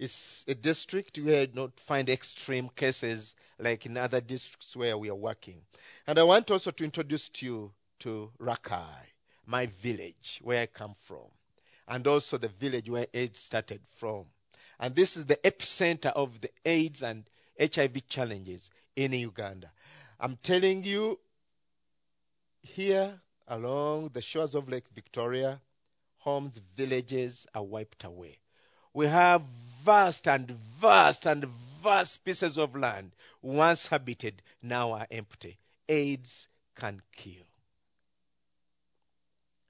It's 0.00 0.46
a 0.48 0.54
district 0.54 1.18
where 1.18 1.42
you 1.42 1.46
don't 1.48 1.78
find 1.78 2.08
extreme 2.08 2.70
cases 2.74 3.34
like 3.58 3.84
in 3.84 3.98
other 3.98 4.22
districts 4.22 4.74
where 4.74 4.96
we 4.96 5.10
are 5.10 5.14
working. 5.14 5.60
And 6.06 6.18
I 6.18 6.22
want 6.22 6.50
also 6.50 6.70
to 6.70 6.84
introduce 6.84 7.28
to 7.28 7.44
you 7.44 7.72
to 7.98 8.30
Rakai, 8.40 9.12
my 9.44 9.66
village, 9.66 10.40
where 10.42 10.62
I 10.62 10.66
come 10.66 10.94
from, 10.98 11.28
and 11.86 12.06
also 12.06 12.38
the 12.38 12.48
village 12.48 12.88
where 12.88 13.08
AIDS 13.12 13.40
started 13.40 13.82
from. 13.94 14.24
And 14.78 14.96
this 14.96 15.18
is 15.18 15.26
the 15.26 15.36
epicenter 15.36 16.12
of 16.12 16.40
the 16.40 16.48
AIDS 16.64 17.02
and 17.02 17.24
HIV 17.60 18.08
challenges 18.08 18.70
in 18.96 19.12
Uganda. 19.12 19.70
I'm 20.18 20.38
telling 20.42 20.82
you, 20.82 21.18
here 22.62 23.20
along 23.46 24.12
the 24.14 24.22
shores 24.22 24.54
of 24.54 24.66
Lake 24.66 24.88
Victoria, 24.94 25.60
homes, 26.20 26.58
villages 26.74 27.46
are 27.54 27.64
wiped 27.64 28.04
away. 28.04 28.38
We 28.92 29.06
have 29.06 29.42
vast 29.82 30.26
and 30.26 30.50
vast 30.50 31.26
and 31.26 31.46
vast 31.82 32.24
pieces 32.24 32.58
of 32.58 32.76
land 32.76 33.12
once 33.42 33.86
habited 33.88 34.42
now 34.62 34.92
are 34.92 35.06
empty. 35.10 35.58
AIDS 35.88 36.48
can 36.74 37.02
kill. 37.12 37.46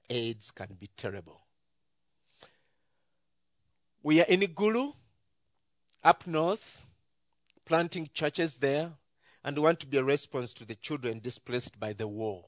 AIDS 0.09 0.51
can 0.51 0.75
be 0.79 0.89
terrible. 0.97 1.41
We 4.03 4.19
are 4.19 4.25
in 4.25 4.41
Igulu, 4.41 4.93
up 6.03 6.25
north, 6.25 6.85
planting 7.65 8.09
churches 8.13 8.57
there, 8.57 8.91
and 9.43 9.57
want 9.57 9.79
to 9.79 9.87
be 9.87 9.97
a 9.97 10.03
response 10.03 10.53
to 10.55 10.65
the 10.65 10.75
children 10.75 11.19
displaced 11.19 11.79
by 11.79 11.93
the 11.93 12.07
war. 12.07 12.45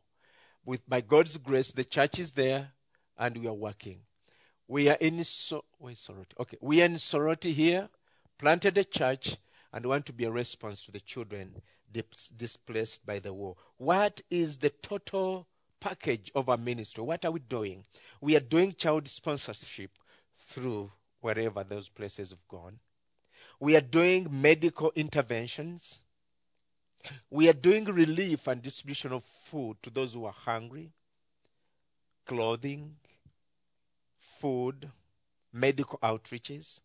With 0.66 0.88
by 0.90 1.02
God's 1.02 1.38
grace, 1.38 1.72
the 1.72 1.84
church 1.84 2.20
is 2.20 2.32
there, 2.32 2.72
and 3.18 3.38
we 3.38 3.48
are 3.48 3.54
working. 3.54 4.02
We 4.74 4.90
are 4.90 4.98
in 5.00 5.24
so 5.24 5.66
wait, 5.80 5.98
Soroti. 5.98 6.34
Okay, 6.40 6.58
we 6.60 6.82
are 6.82 6.86
in 6.86 6.96
Soroti 6.96 7.54
here, 7.54 7.90
planted 8.40 8.76
a 8.80 8.84
church, 8.84 9.38
and 9.72 9.86
want 9.86 10.08
to 10.08 10.14
be 10.14 10.24
a 10.24 10.32
response 10.32 10.84
to 10.86 10.92
the 10.92 11.00
children 11.00 11.62
dis- 11.92 12.30
displaced 12.36 13.06
by 13.06 13.20
the 13.20 13.36
war. 13.36 13.56
What 13.78 14.22
is 14.32 14.58
the 14.58 14.72
total 14.72 15.46
package 15.80 16.32
of 16.34 16.50
our 16.50 16.58
ministry? 16.58 17.04
What 17.04 17.24
are 17.24 17.30
we 17.30 17.42
doing? 17.42 17.86
We 18.20 18.36
are 18.36 18.40
doing 18.40 18.74
child 18.74 19.08
sponsorship 19.08 19.92
through 20.40 20.92
wherever 21.22 21.64
those 21.64 21.90
places 21.90 22.32
have 22.32 22.48
gone. 22.48 22.80
We 23.60 23.76
are 23.76 23.82
doing 23.82 24.28
medical 24.32 24.92
interventions. 24.96 26.00
We 27.30 27.48
are 27.48 27.54
doing 27.54 27.86
relief 27.86 28.48
and 28.48 28.60
distribution 28.60 29.12
of 29.12 29.24
food 29.24 29.78
to 29.84 29.92
those 29.92 30.16
who 30.16 30.26
are 30.26 30.34
hungry, 30.36 30.94
clothing, 32.26 32.96
food, 34.44 34.92
medical 35.54 35.98
outreaches. 36.00 36.82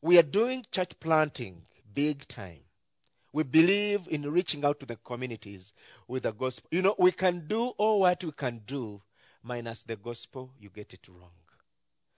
We 0.00 0.18
are 0.18 0.22
doing 0.22 0.64
church 0.72 0.98
planting 0.98 1.66
big 1.92 2.26
time. 2.26 2.60
We 3.34 3.42
believe 3.42 4.08
in 4.10 4.22
reaching 4.32 4.64
out 4.64 4.80
to 4.80 4.86
the 4.86 4.96
communities 4.96 5.74
with 6.06 6.22
the 6.22 6.32
gospel. 6.32 6.66
You 6.70 6.80
know, 6.80 6.94
we 6.98 7.12
can 7.12 7.46
do 7.46 7.74
all 7.76 8.00
what 8.00 8.24
we 8.24 8.32
can 8.32 8.62
do, 8.66 9.02
minus 9.42 9.82
the 9.82 9.96
gospel, 9.96 10.52
you 10.58 10.70
get 10.70 10.94
it 10.94 11.06
wrong. 11.06 11.36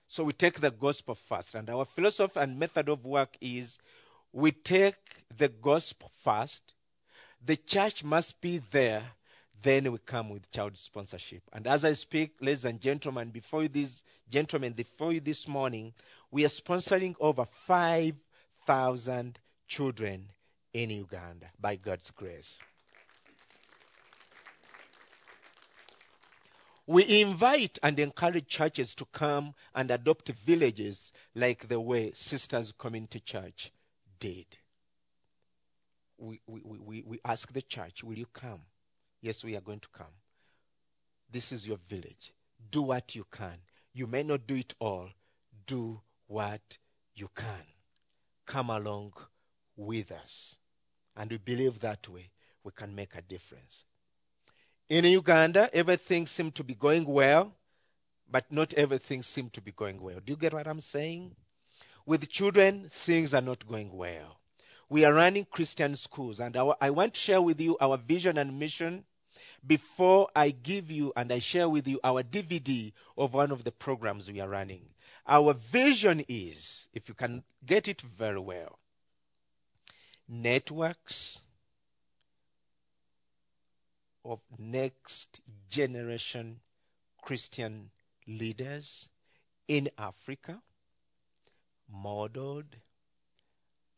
So 0.07 0.23
we 0.23 0.33
take 0.33 0.61
the 0.61 0.71
gospel 0.71 1.17
first. 1.17 1.57
And 1.57 1.69
our 1.69 1.85
philosophy 1.85 2.39
and 2.39 2.57
method 2.57 2.89
of 2.89 3.05
work 3.05 3.37
is 3.41 3.79
we 4.33 4.53
take 4.53 5.25
the 5.37 5.49
gospel 5.49 6.09
first. 6.23 6.75
The 7.45 7.57
church 7.57 8.05
must 8.05 8.41
be 8.41 8.59
there. 8.59 9.03
Then 9.63 9.91
we 9.93 9.99
come 9.99 10.31
with 10.31 10.51
child 10.51 10.77
sponsorship. 10.77 11.43
And 11.53 11.67
as 11.67 11.85
I 11.85 11.93
speak, 11.93 12.33
ladies 12.41 12.65
and 12.65 12.81
gentlemen, 12.81 13.31
before 13.31 13.63
you 13.63 13.69
this 13.69 14.03
gentlemen, 14.29 14.73
before 14.73 15.13
you 15.13 15.21
this 15.21 15.47
morning, 15.47 15.93
we 16.31 16.45
are 16.45 16.49
sponsoring 16.49 17.15
over 17.21 17.45
5,000 17.45 19.39
children 19.69 20.31
in 20.73 20.91
Uganda 20.91 21.47
by 21.61 21.77
God's 21.77 22.11
grace. 22.11 22.59
We 26.87 27.21
invite 27.21 27.79
and 27.83 27.99
encourage 27.99 28.49
churches 28.49 28.95
to 28.97 29.05
come 29.05 29.55
and 29.75 29.91
adopt 29.91 30.29
villages 30.31 31.13
like 31.35 31.69
the 31.69 31.81
way 31.81 32.13
Sisters 32.15 32.73
Community 32.77 33.21
Church 33.21 33.71
did. 34.19 34.47
We, 36.19 36.41
we, 36.47 36.61
we, 36.65 37.03
we 37.07 37.21
ask 37.25 37.53
the 37.53 37.63
church, 37.63 38.03
Will 38.03 38.19
you 38.19 38.27
come? 38.27 38.61
Yes, 39.21 39.45
we 39.45 39.57
are 39.57 39.61
going 39.61 39.81
to 39.81 39.89
come. 39.93 40.15
This 41.31 41.53
is 41.53 41.67
your 41.67 41.79
village. 41.89 42.33
Do 42.71 42.83
what 42.83 43.15
you 43.15 43.25
can. 43.31 43.59
You 43.93 44.07
may 44.07 44.23
not 44.23 44.47
do 44.47 44.55
it 44.57 44.75
all. 44.79 45.09
Do 45.67 46.01
what 46.27 46.79
you 47.15 47.29
can. 47.35 47.65
Come 48.47 48.71
along 48.71 49.13
with 49.77 50.13
us. 50.13 50.57
And 51.17 51.31
we 51.31 51.39
believe 51.39 51.81
that 51.81 52.09
way 52.09 52.31
we 52.65 52.73
can 52.73 52.95
make 52.95 53.15
a 53.15 53.23
difference. 53.23 53.85
In 54.89 55.05
Uganda, 55.05 55.71
everything 55.73 56.27
seemed 56.27 56.55
to 56.57 56.65
be 56.65 56.75
going 56.75 57.05
well, 57.05 57.53
but 58.29 58.51
not 58.51 58.75
everything 58.75 59.23
seemed 59.23 59.53
to 59.53 59.61
be 59.61 59.73
going 59.73 60.01
well. 60.01 60.19
Do 60.25 60.33
you 60.33 60.37
get 60.37 60.53
what 60.53 60.67
I'm 60.67 60.81
saying? 60.81 61.37
With 62.07 62.29
children, 62.29 62.89
things 62.91 63.33
are 63.35 63.41
not 63.41 63.67
going 63.67 63.93
well. 63.93 64.41
We 64.89 65.05
are 65.05 65.15
running 65.15 65.47
Christian 65.49 65.95
schools, 65.95 66.41
and 66.41 66.57
our, 66.57 66.77
I 66.81 66.91
want 66.91 67.15
to 67.15 67.21
share 67.21 67.41
with 67.41 67.61
you 67.61 67.77
our 67.81 67.97
vision 67.97 68.37
and 68.37 68.59
mission 68.59 69.05
before 69.67 70.29
I 70.35 70.51
give 70.51 70.91
you 70.91 71.13
and 71.17 71.33
I 71.33 71.39
share 71.39 71.69
with 71.69 71.87
you 71.87 72.01
our 72.03 72.23
DVD 72.23 72.93
of 73.17 73.35
one 73.35 73.51
of 73.51 73.65
the 73.65 73.73
programs 73.73 74.31
we 74.31 74.41
are 74.41 74.49
running. 74.49 74.87
Our 75.27 75.55
vision 75.55 76.25
is, 76.29 76.89
if 76.93 77.09
you 77.09 77.15
can 77.15 77.45
get 77.65 77.89
it 77.89 78.01
very 78.01 78.41
well, 78.41 78.79
networks 80.29 81.41
of 84.25 84.41
next 84.59 85.41
generation 85.69 86.61
Christian 87.23 87.91
leaders 88.27 89.09
in 89.69 89.89
Africa, 89.99 90.63
modeled 91.93 92.77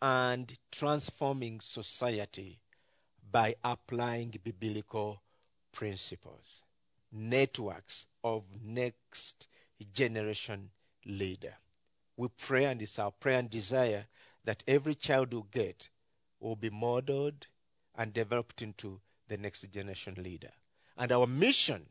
and 0.01 0.59
transforming 0.71 1.61
society 1.61 2.61
by 3.31 3.55
applying 3.63 4.35
biblical 4.43 5.23
principles. 5.73 6.63
Networks 7.11 8.07
of 8.23 8.45
next 8.65 9.49
generation 9.93 10.71
leader. 11.05 11.55
We 12.17 12.29
pray, 12.29 12.67
and 12.67 12.81
it's 12.81 12.99
our 12.99 13.11
prayer 13.11 13.39
and 13.39 13.51
desire 13.51 14.07
that 14.45 14.63
every 14.67 14.95
child 14.95 15.33
we 15.33 15.43
get 15.51 15.89
will 16.41 16.57
be 16.57 16.71
modeled 16.71 17.47
and 17.95 18.13
developed 18.13 18.63
into 18.63 19.01
the 19.29 19.37
next 19.37 19.71
generation 19.73 20.15
leader. 20.23 20.51
And 20.97 21.11
our 21.13 21.27
mission, 21.27 21.87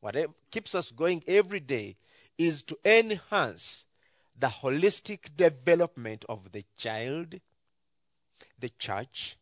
whatever 0.00 0.32
keeps 0.50 0.74
us 0.74 0.90
going 0.90 1.22
every 1.26 1.60
day, 1.60 1.96
is 2.38 2.62
to 2.64 2.78
enhance 2.84 3.84
the 4.38 4.46
holistic 4.46 5.36
development 5.36 6.24
of 6.28 6.52
the 6.52 6.64
child, 6.76 7.36
the 8.58 8.70
church, 8.78 9.36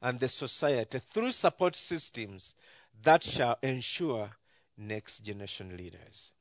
and 0.00 0.18
the 0.18 0.28
society 0.28 0.98
through 0.98 1.30
support 1.30 1.76
systems 1.76 2.54
that 3.02 3.22
shall 3.22 3.58
ensure 3.62 4.30
next 4.76 5.20
generation 5.20 5.76
leaders. 5.76 6.32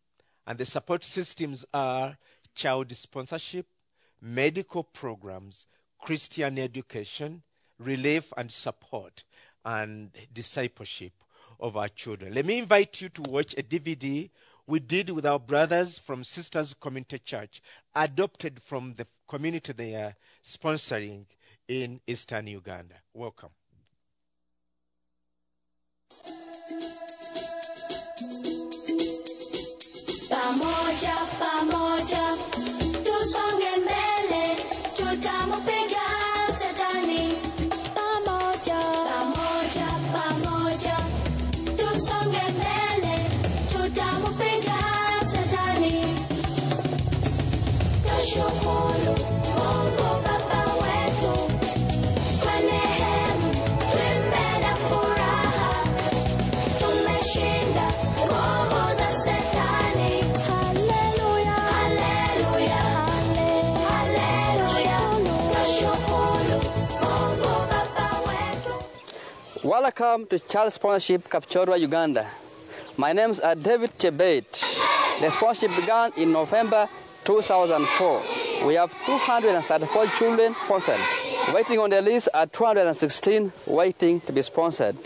And 0.45 0.57
the 0.57 0.65
support 0.65 1.03
systems 1.03 1.65
are 1.73 2.17
child 2.55 2.91
sponsorship, 2.93 3.67
medical 4.21 4.83
programs, 4.83 5.65
Christian 6.01 6.57
education, 6.57 7.43
relief 7.79 8.33
and 8.37 8.51
support, 8.51 9.23
and 9.63 10.11
discipleship 10.33 11.13
of 11.59 11.77
our 11.77 11.87
children. 11.87 12.33
Let 12.33 12.45
me 12.45 12.57
invite 12.57 13.01
you 13.01 13.09
to 13.09 13.21
watch 13.29 13.53
a 13.57 13.63
DVD 13.63 14.29
we 14.67 14.79
did 14.79 15.09
with 15.09 15.25
our 15.25 15.39
brothers 15.39 15.99
from 15.99 16.23
Sisters 16.23 16.73
Community 16.73 17.19
Church, 17.19 17.61
adopted 17.95 18.61
from 18.61 18.95
the 18.95 19.07
community 19.27 19.73
they 19.73 19.95
are 19.95 20.15
sponsoring 20.43 21.25
in 21.67 21.99
eastern 22.07 22.47
Uganda. 22.47 22.95
Welcome. 23.13 23.49
Pamoja, 30.29 31.15
pamoja, 31.39 32.50
Welcome 69.81 70.27
to 70.27 70.37
Child 70.37 70.73
Sponsorship 70.73 71.27
Kapchorwa, 71.27 71.79
Uganda. 71.79 72.27
My 72.97 73.13
name 73.13 73.31
is 73.31 73.39
David 73.39 73.89
Chebet. 73.97 74.45
The 75.19 75.31
sponsorship 75.31 75.75
began 75.75 76.11
in 76.17 76.31
November 76.31 76.87
2004. 77.23 78.67
We 78.67 78.75
have 78.75 78.93
234 79.07 80.05
children 80.05 80.53
sponsored. 80.65 80.99
Waiting 81.51 81.79
on 81.79 81.89
the 81.89 81.99
list 81.99 82.29
are 82.31 82.45
216 82.45 83.51
waiting 83.65 84.21
to 84.21 84.31
be 84.31 84.43
sponsored. 84.43 84.97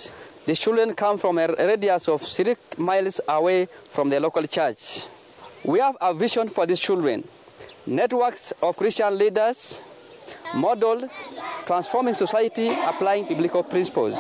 These 0.46 0.60
children 0.60 0.94
come 0.94 1.18
from 1.18 1.38
a 1.38 1.48
radius 1.58 2.10
of 2.10 2.22
6 2.22 2.78
miles 2.78 3.22
away 3.30 3.68
from 3.68 4.10
the 4.10 4.20
local 4.20 4.44
church. 4.44 5.06
We 5.64 5.80
have 5.80 5.96
a 6.02 6.14
vision 6.14 6.50
for 6.50 6.66
these 6.66 6.82
children. 6.82 7.26
Networks 7.88 8.52
of 8.62 8.76
Christian 8.76 9.18
leaders, 9.18 9.84
model, 10.56 11.10
transforming 11.66 12.14
society, 12.14 12.70
applying 12.70 13.26
biblical 13.26 13.64
principles. 13.64 14.16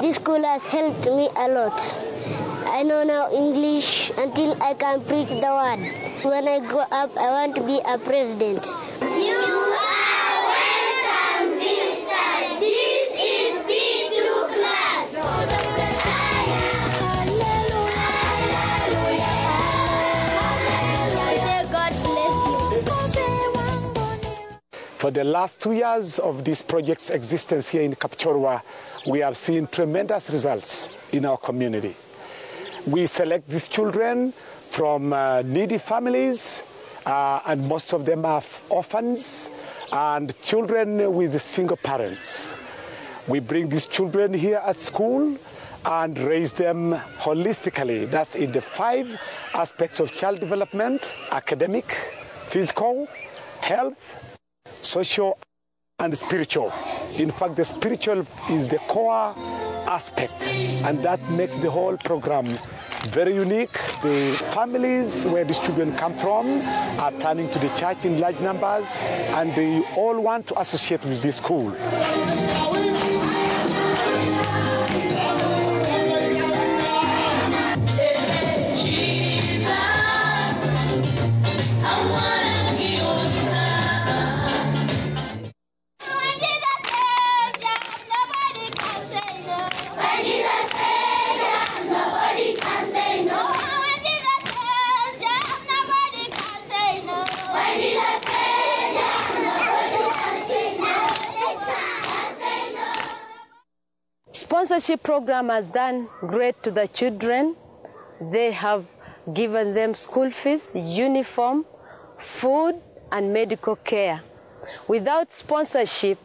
This 0.00 0.16
school 0.16 0.42
has 0.42 0.66
helped 0.68 1.06
me 1.06 1.28
a 1.36 1.48
lot. 1.48 1.78
I 2.66 2.82
know 2.82 3.02
now 3.04 3.30
English 3.32 4.10
until 4.16 4.60
I 4.62 4.74
can 4.74 5.00
preach 5.02 5.28
the 5.28 5.50
word. 5.58 5.80
When 6.24 6.48
I 6.48 6.60
grow 6.60 6.86
up, 6.90 7.16
I 7.16 7.30
want 7.30 7.56
to 7.56 7.62
be 7.62 7.80
a 7.84 7.98
president. 7.98 8.66
You 9.00 9.36
are 9.36 9.99
The 25.10 25.24
last 25.24 25.60
two 25.60 25.72
years 25.72 26.20
of 26.20 26.44
this 26.44 26.62
project's 26.62 27.10
existence 27.10 27.68
here 27.68 27.82
in 27.82 27.96
Kapchorwa, 27.96 28.62
we 29.08 29.18
have 29.18 29.36
seen 29.36 29.66
tremendous 29.66 30.30
results 30.30 30.88
in 31.10 31.24
our 31.24 31.36
community. 31.36 31.96
We 32.86 33.08
select 33.08 33.48
these 33.48 33.66
children 33.66 34.32
from 34.70 35.12
uh, 35.12 35.42
needy 35.42 35.78
families, 35.78 36.62
uh, 37.04 37.40
and 37.44 37.66
most 37.66 37.92
of 37.92 38.04
them 38.04 38.24
are 38.24 38.44
orphans 38.68 39.50
and 39.90 40.32
children 40.42 41.12
with 41.12 41.42
single 41.42 41.76
parents. 41.76 42.54
We 43.26 43.40
bring 43.40 43.68
these 43.68 43.86
children 43.86 44.32
here 44.32 44.62
at 44.64 44.76
school 44.76 45.36
and 45.86 46.16
raise 46.20 46.52
them 46.52 46.92
holistically. 47.18 48.08
That's 48.08 48.36
in 48.36 48.52
the 48.52 48.60
five 48.60 49.20
aspects 49.54 49.98
of 49.98 50.14
child 50.14 50.38
development 50.38 51.16
academic, 51.32 51.90
physical, 52.46 53.08
health, 53.60 54.29
social, 54.82 55.38
and 55.98 56.16
spiritual. 56.16 56.72
In 57.16 57.30
fact, 57.30 57.56
the 57.56 57.64
spiritual 57.64 58.24
is 58.48 58.68
the 58.68 58.78
core 58.88 59.34
aspect, 59.86 60.42
and 60.42 60.98
that 61.02 61.20
makes 61.30 61.58
the 61.58 61.70
whole 61.70 61.96
program 61.98 62.46
very 63.08 63.34
unique. 63.34 63.72
The 64.02 64.36
families 64.54 65.24
where 65.26 65.44
these 65.44 65.58
children 65.58 65.94
come 65.96 66.14
from 66.14 66.60
are 66.98 67.12
turning 67.20 67.50
to 67.50 67.58
the 67.58 67.68
church 67.70 68.04
in 68.04 68.18
large 68.18 68.40
numbers, 68.40 68.98
and 69.38 69.54
they 69.54 69.82
all 69.96 70.20
want 70.20 70.46
to 70.48 70.60
associate 70.60 71.04
with 71.04 71.20
this 71.20 71.36
school. 71.36 71.70
Sponsorship 104.80 105.02
program 105.02 105.50
has 105.50 105.68
done 105.68 106.08
great 106.20 106.62
to 106.62 106.70
the 106.70 106.88
children. 106.88 107.54
They 108.18 108.50
have 108.50 108.86
given 109.34 109.74
them 109.74 109.94
school 109.94 110.30
fees, 110.30 110.74
uniform, 110.74 111.66
food, 112.18 112.80
and 113.12 113.30
medical 113.30 113.76
care. 113.76 114.22
Without 114.88 115.34
sponsorship, 115.34 116.16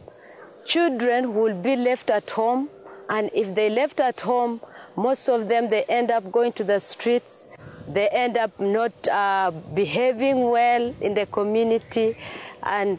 children 0.64 1.34
will 1.34 1.54
be 1.54 1.76
left 1.76 2.08
at 2.08 2.30
home, 2.30 2.70
and 3.10 3.30
if 3.34 3.54
they 3.54 3.68
left 3.68 4.00
at 4.00 4.22
home, 4.22 4.62
most 4.96 5.28
of 5.28 5.48
them 5.48 5.68
they 5.68 5.84
end 5.84 6.10
up 6.10 6.32
going 6.32 6.52
to 6.54 6.64
the 6.64 6.80
streets. 6.80 7.48
They 7.86 8.08
end 8.08 8.38
up 8.38 8.58
not 8.58 8.94
uh, 9.08 9.50
behaving 9.74 10.48
well 10.48 10.94
in 11.02 11.12
the 11.12 11.26
community, 11.26 12.16
and 12.62 12.98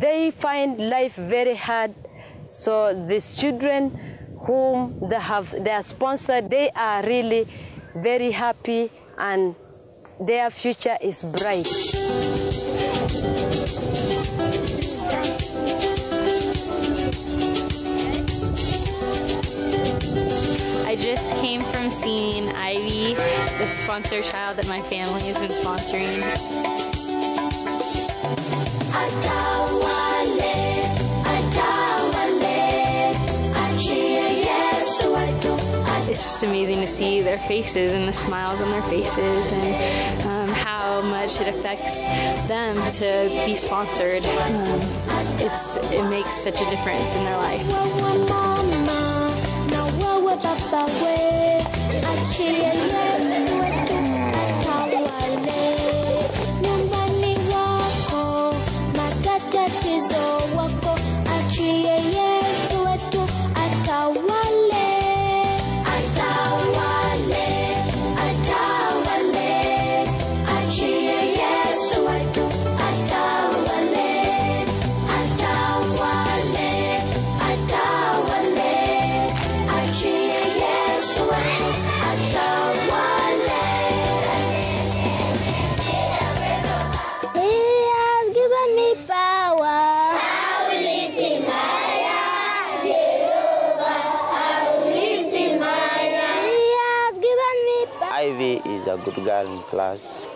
they 0.00 0.30
find 0.30 0.88
life 0.88 1.16
very 1.16 1.54
hard. 1.54 1.94
So 2.46 3.06
these 3.06 3.36
children 3.36 4.15
whom 4.46 4.96
they 5.02 5.20
have 5.20 5.50
they 5.50 5.70
are 5.70 5.82
sponsored, 5.82 6.48
they 6.48 6.70
are 6.70 7.02
really 7.02 7.46
very 7.96 8.30
happy 8.30 8.90
and 9.18 9.54
their 10.20 10.50
future 10.50 10.96
is 11.00 11.22
bright. 11.22 11.66
I 20.86 20.96
just 20.98 21.34
came 21.36 21.60
from 21.60 21.90
seeing 21.90 22.48
Ivy, 22.50 23.14
the 23.58 23.66
sponsor 23.66 24.22
child 24.22 24.56
that 24.58 24.68
my 24.68 24.80
family 24.82 25.22
has 25.22 25.38
been 25.38 25.50
sponsoring. 25.50 26.22
It's 36.16 36.24
just 36.24 36.44
amazing 36.44 36.80
to 36.80 36.86
see 36.86 37.20
their 37.20 37.36
faces 37.36 37.92
and 37.92 38.08
the 38.08 38.12
smiles 38.14 38.62
on 38.62 38.70
their 38.70 38.80
faces 38.84 39.52
and 39.52 40.26
um, 40.26 40.48
how 40.48 41.02
much 41.02 41.42
it 41.42 41.48
affects 41.48 42.06
them 42.48 42.76
to 42.92 43.42
be 43.44 43.54
sponsored. 43.54 44.24
Um, 44.24 44.80
it's 45.38 45.76
it 45.92 46.08
makes 46.08 46.32
such 46.32 46.62
a 46.62 46.70
difference 46.70 47.14
in 47.14 47.22
their 47.22 47.36
life. 47.36 48.45
Class, 99.62 100.26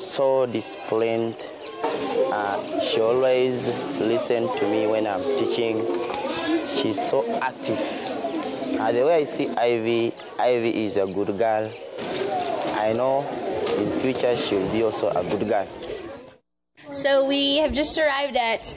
so 0.00 0.46
disciplined. 0.46 1.46
Uh, 2.32 2.80
she 2.80 3.00
always 3.00 3.68
listens 4.00 4.50
to 4.60 4.70
me 4.70 4.86
when 4.86 5.06
I'm 5.06 5.22
teaching. 5.38 5.78
She's 6.68 7.00
so 7.00 7.24
active. 7.40 7.78
Uh, 8.78 8.92
the 8.92 9.04
way 9.04 9.16
I 9.16 9.24
see 9.24 9.48
Ivy, 9.50 10.12
Ivy 10.38 10.84
is 10.84 10.96
a 10.96 11.06
good 11.06 11.36
girl. 11.36 11.70
I 12.74 12.92
know 12.92 13.26
in 13.78 13.90
future 14.00 14.36
she'll 14.36 14.70
be 14.72 14.82
also 14.82 15.08
a 15.10 15.22
good 15.24 15.48
girl. 15.48 15.66
So 16.92 17.26
we 17.26 17.58
have 17.58 17.72
just 17.72 17.96
arrived 17.98 18.36
at 18.36 18.74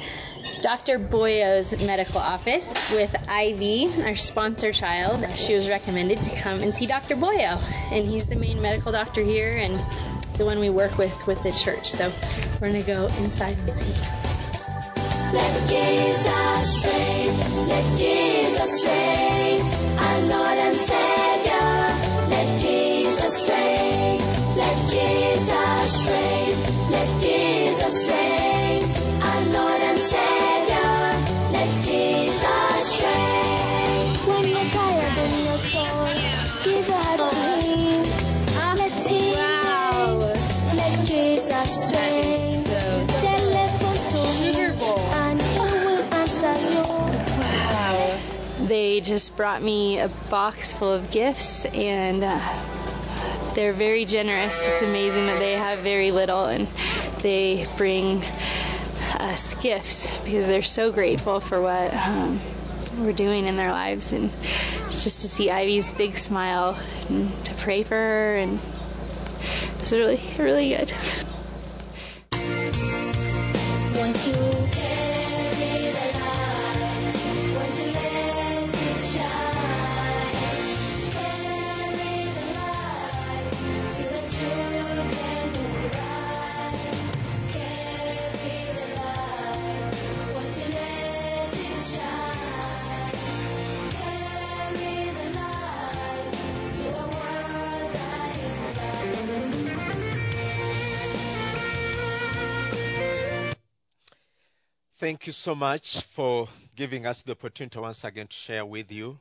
Dr. 0.64 0.98
Boyo's 0.98 1.78
medical 1.86 2.22
office 2.22 2.70
with 2.94 3.14
Ivy, 3.28 3.90
our 4.06 4.16
sponsor 4.16 4.72
child. 4.72 5.22
She 5.36 5.54
was 5.54 5.68
recommended 5.68 6.22
to 6.22 6.34
come 6.38 6.62
and 6.62 6.74
see 6.74 6.86
Dr. 6.86 7.18
Boyo, 7.18 7.60
and 7.92 8.08
he's 8.08 8.28
the 8.28 8.38
main 8.38 8.62
medical 8.62 8.94
doctor 8.94 9.20
here 9.20 9.58
and 9.58 9.78
the 10.38 10.46
one 10.46 10.60
we 10.60 10.70
work 10.70 10.98
with 10.98 11.28
with 11.28 11.44
the 11.44 11.52
church. 11.52 11.92
So 11.92 12.10
we're 12.62 12.72
going 12.72 12.82
to 12.82 12.88
go 12.88 13.08
inside 13.20 13.58
and 13.58 13.76
see. 13.76 13.92
Let 15.34 15.52
Jesus 15.68 16.86
reign, 16.86 17.68
let 17.68 18.00
Jesus 18.00 18.88
reign, 18.88 19.62
our 20.00 20.20
Lord 20.32 20.58
and 20.64 20.78
Savior. 20.78 21.60
Let 22.32 22.62
Jesus 22.62 23.50
reign, 23.50 24.20
let 24.56 24.78
Jesus 24.90 26.08
reign, 26.08 26.90
let 26.90 27.22
Jesus 27.22 28.08
reign. 28.08 28.53
They 48.94 49.02
just 49.02 49.36
brought 49.36 49.64
me 49.64 49.98
a 49.98 50.08
box 50.30 50.76
full 50.76 50.94
of 50.94 51.10
gifts 51.10 51.66
and 51.66 52.24
uh, 52.24 52.40
they're 53.56 53.74
very 53.74 54.06
generous. 54.06 54.68
It's 54.68 54.84
amazing 54.84 55.26
that 55.26 55.40
they 55.40 55.54
have 55.54 55.80
very 55.80 56.12
little 56.12 56.46
and 56.46 56.68
they 57.24 57.66
bring 57.76 58.22
us 59.14 59.56
gifts 59.56 60.08
because 60.24 60.46
they're 60.46 60.62
so 60.62 60.92
grateful 60.92 61.40
for 61.40 61.60
what 61.60 61.92
um, 61.92 62.40
we're 63.00 63.14
doing 63.14 63.48
in 63.48 63.58
their 63.58 63.72
lives 63.72 64.12
and 64.12 64.30
just 64.92 65.22
to 65.22 65.28
see 65.28 65.50
Ivy's 65.50 65.92
big 65.94 66.14
smile 66.14 66.80
and 67.10 67.46
to 67.46 67.56
pray 67.56 67.82
for 67.82 67.96
her 67.96 68.36
and 68.36 68.60
it's 69.80 69.92
really 69.92 70.22
really 70.38 70.70
good. 70.70 70.94
Thank 105.04 105.28
you 105.28 105.34
so 105.34 105.54
much 105.54 106.00
for 106.00 106.48
giving 106.78 107.06
us 107.06 107.22
the 107.22 107.34
opportunity 107.34 107.78
once 107.78 108.06
again 108.06 108.26
to 108.26 108.34
share 108.34 108.66
with 108.66 108.90
you. 108.90 109.20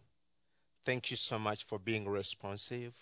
Thank 0.85 1.11
you 1.11 1.17
so 1.17 1.41
much 1.41 1.65
for 1.65 1.77
being 1.77 2.09
responsive. 2.09 2.95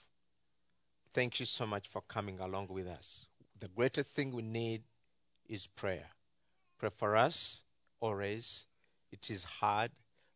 Thank 1.12 1.40
you 1.40 1.44
so 1.44 1.66
much 1.66 1.88
for 1.88 2.00
coming 2.00 2.40
along 2.40 2.68
with 2.70 2.86
us. 2.86 3.26
The 3.58 3.68
greatest 3.68 4.08
thing 4.08 4.30
we 4.30 4.40
need 4.40 4.84
is 5.46 5.66
prayer. 5.66 6.06
Pray 6.78 6.88
for 6.88 7.18
us 7.18 7.64
always. 8.00 8.64
It 9.12 9.30
is 9.30 9.44
hard, 9.44 9.90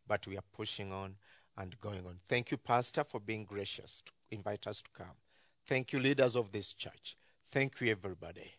but 0.06 0.26
we 0.26 0.36
are 0.36 0.44
pushing 0.52 0.92
on 0.92 1.14
and 1.56 1.80
going 1.80 2.04
on. 2.04 2.18
Thank 2.28 2.50
you, 2.50 2.58
Pastor, 2.58 3.04
for 3.04 3.20
being 3.20 3.46
gracious 3.46 4.02
to 4.04 4.12
invite 4.30 4.66
us 4.66 4.82
to 4.82 4.90
come. 4.92 5.16
Thank 5.66 5.94
you, 5.94 5.98
leaders 5.98 6.36
of 6.36 6.52
this 6.52 6.74
church. 6.74 7.16
Thank 7.50 7.80
you, 7.80 7.90
everybody. 7.90 8.52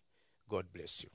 God 0.49 0.73
bless 0.73 1.03
you. 1.03 1.11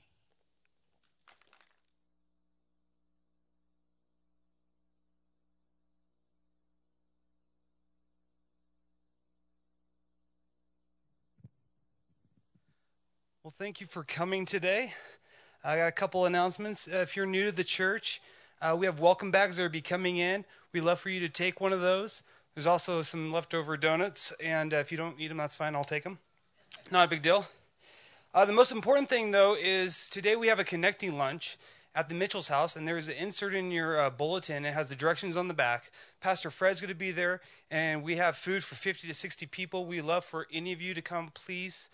Well, 13.51 13.65
thank 13.67 13.81
you 13.81 13.87
for 13.87 14.05
coming 14.05 14.45
today. 14.45 14.93
I 15.61 15.75
got 15.75 15.87
a 15.87 15.91
couple 15.91 16.25
announcements. 16.25 16.87
Uh, 16.87 16.99
if 16.99 17.17
you're 17.17 17.25
new 17.25 17.47
to 17.47 17.51
the 17.51 17.65
church, 17.65 18.21
uh, 18.61 18.77
we 18.79 18.85
have 18.85 19.01
welcome 19.01 19.29
bags 19.29 19.57
that 19.57 19.63
will 19.63 19.69
be 19.69 19.81
coming 19.81 20.15
in. 20.15 20.45
We'd 20.71 20.85
love 20.85 21.01
for 21.01 21.09
you 21.09 21.19
to 21.19 21.27
take 21.27 21.59
one 21.59 21.73
of 21.73 21.81
those. 21.81 22.23
There's 22.55 22.65
also 22.65 23.01
some 23.01 23.29
leftover 23.29 23.75
donuts, 23.75 24.31
and 24.41 24.73
uh, 24.73 24.77
if 24.77 24.89
you 24.89 24.97
don't 24.97 25.19
eat 25.19 25.27
them, 25.27 25.35
that's 25.35 25.55
fine. 25.55 25.75
I'll 25.75 25.83
take 25.83 26.05
them. 26.05 26.19
Not 26.91 27.03
a 27.03 27.09
big 27.09 27.23
deal. 27.23 27.45
Uh, 28.33 28.45
the 28.45 28.53
most 28.53 28.71
important 28.71 29.09
thing, 29.09 29.31
though, 29.31 29.57
is 29.61 30.07
today 30.07 30.37
we 30.37 30.47
have 30.47 30.59
a 30.59 30.63
connecting 30.63 31.17
lunch 31.17 31.57
at 31.93 32.07
the 32.07 32.15
Mitchell's 32.15 32.47
house, 32.47 32.77
and 32.77 32.87
there 32.87 32.97
is 32.97 33.09
an 33.09 33.15
insert 33.15 33.53
in 33.53 33.69
your 33.69 33.99
uh, 33.99 34.09
bulletin. 34.09 34.63
It 34.63 34.73
has 34.73 34.87
the 34.87 34.95
directions 34.95 35.35
on 35.35 35.49
the 35.49 35.53
back. 35.53 35.91
Pastor 36.21 36.51
Fred's 36.51 36.79
going 36.79 36.87
to 36.87 36.95
be 36.95 37.11
there, 37.11 37.41
and 37.69 38.01
we 38.01 38.15
have 38.15 38.37
food 38.37 38.63
for 38.63 38.75
50 38.75 39.09
to 39.09 39.13
60 39.13 39.45
people. 39.47 39.85
We 39.85 39.99
love 39.99 40.23
for 40.23 40.47
any 40.53 40.71
of 40.71 40.81
you 40.81 40.93
to 40.93 41.01
come, 41.01 41.31
please. 41.33 41.89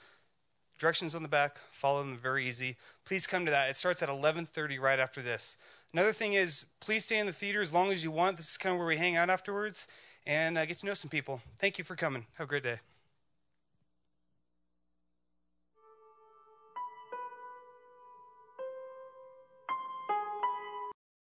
Directions 0.77 1.15
on 1.15 1.23
the 1.23 1.27
back. 1.27 1.57
Follow 1.71 1.99
them. 1.99 2.17
Very 2.17 2.47
easy. 2.47 2.77
Please 3.05 3.25
come 3.25 3.45
to 3.45 3.51
that. 3.51 3.69
It 3.69 3.75
starts 3.75 4.03
at 4.03 4.09
11:30 4.09 4.79
right 4.79 4.99
after 4.99 5.21
this. 5.21 5.57
Another 5.93 6.13
thing 6.13 6.33
is, 6.33 6.65
please 6.79 7.05
stay 7.05 7.17
in 7.17 7.25
the 7.25 7.33
theater 7.33 7.61
as 7.61 7.73
long 7.73 7.91
as 7.91 8.03
you 8.03 8.11
want. 8.11 8.37
This 8.37 8.49
is 8.49 8.57
kind 8.57 8.73
of 8.73 8.79
where 8.79 8.87
we 8.87 8.97
hang 8.97 9.15
out 9.15 9.29
afterwards 9.29 9.87
and 10.25 10.57
uh, 10.57 10.65
get 10.65 10.79
to 10.79 10.85
know 10.85 10.93
some 10.93 11.09
people. 11.09 11.41
Thank 11.57 11.77
you 11.77 11.83
for 11.83 11.95
coming. 11.95 12.25
Have 12.37 12.45
a 12.45 12.49
great 12.49 12.63
day. 12.63 12.79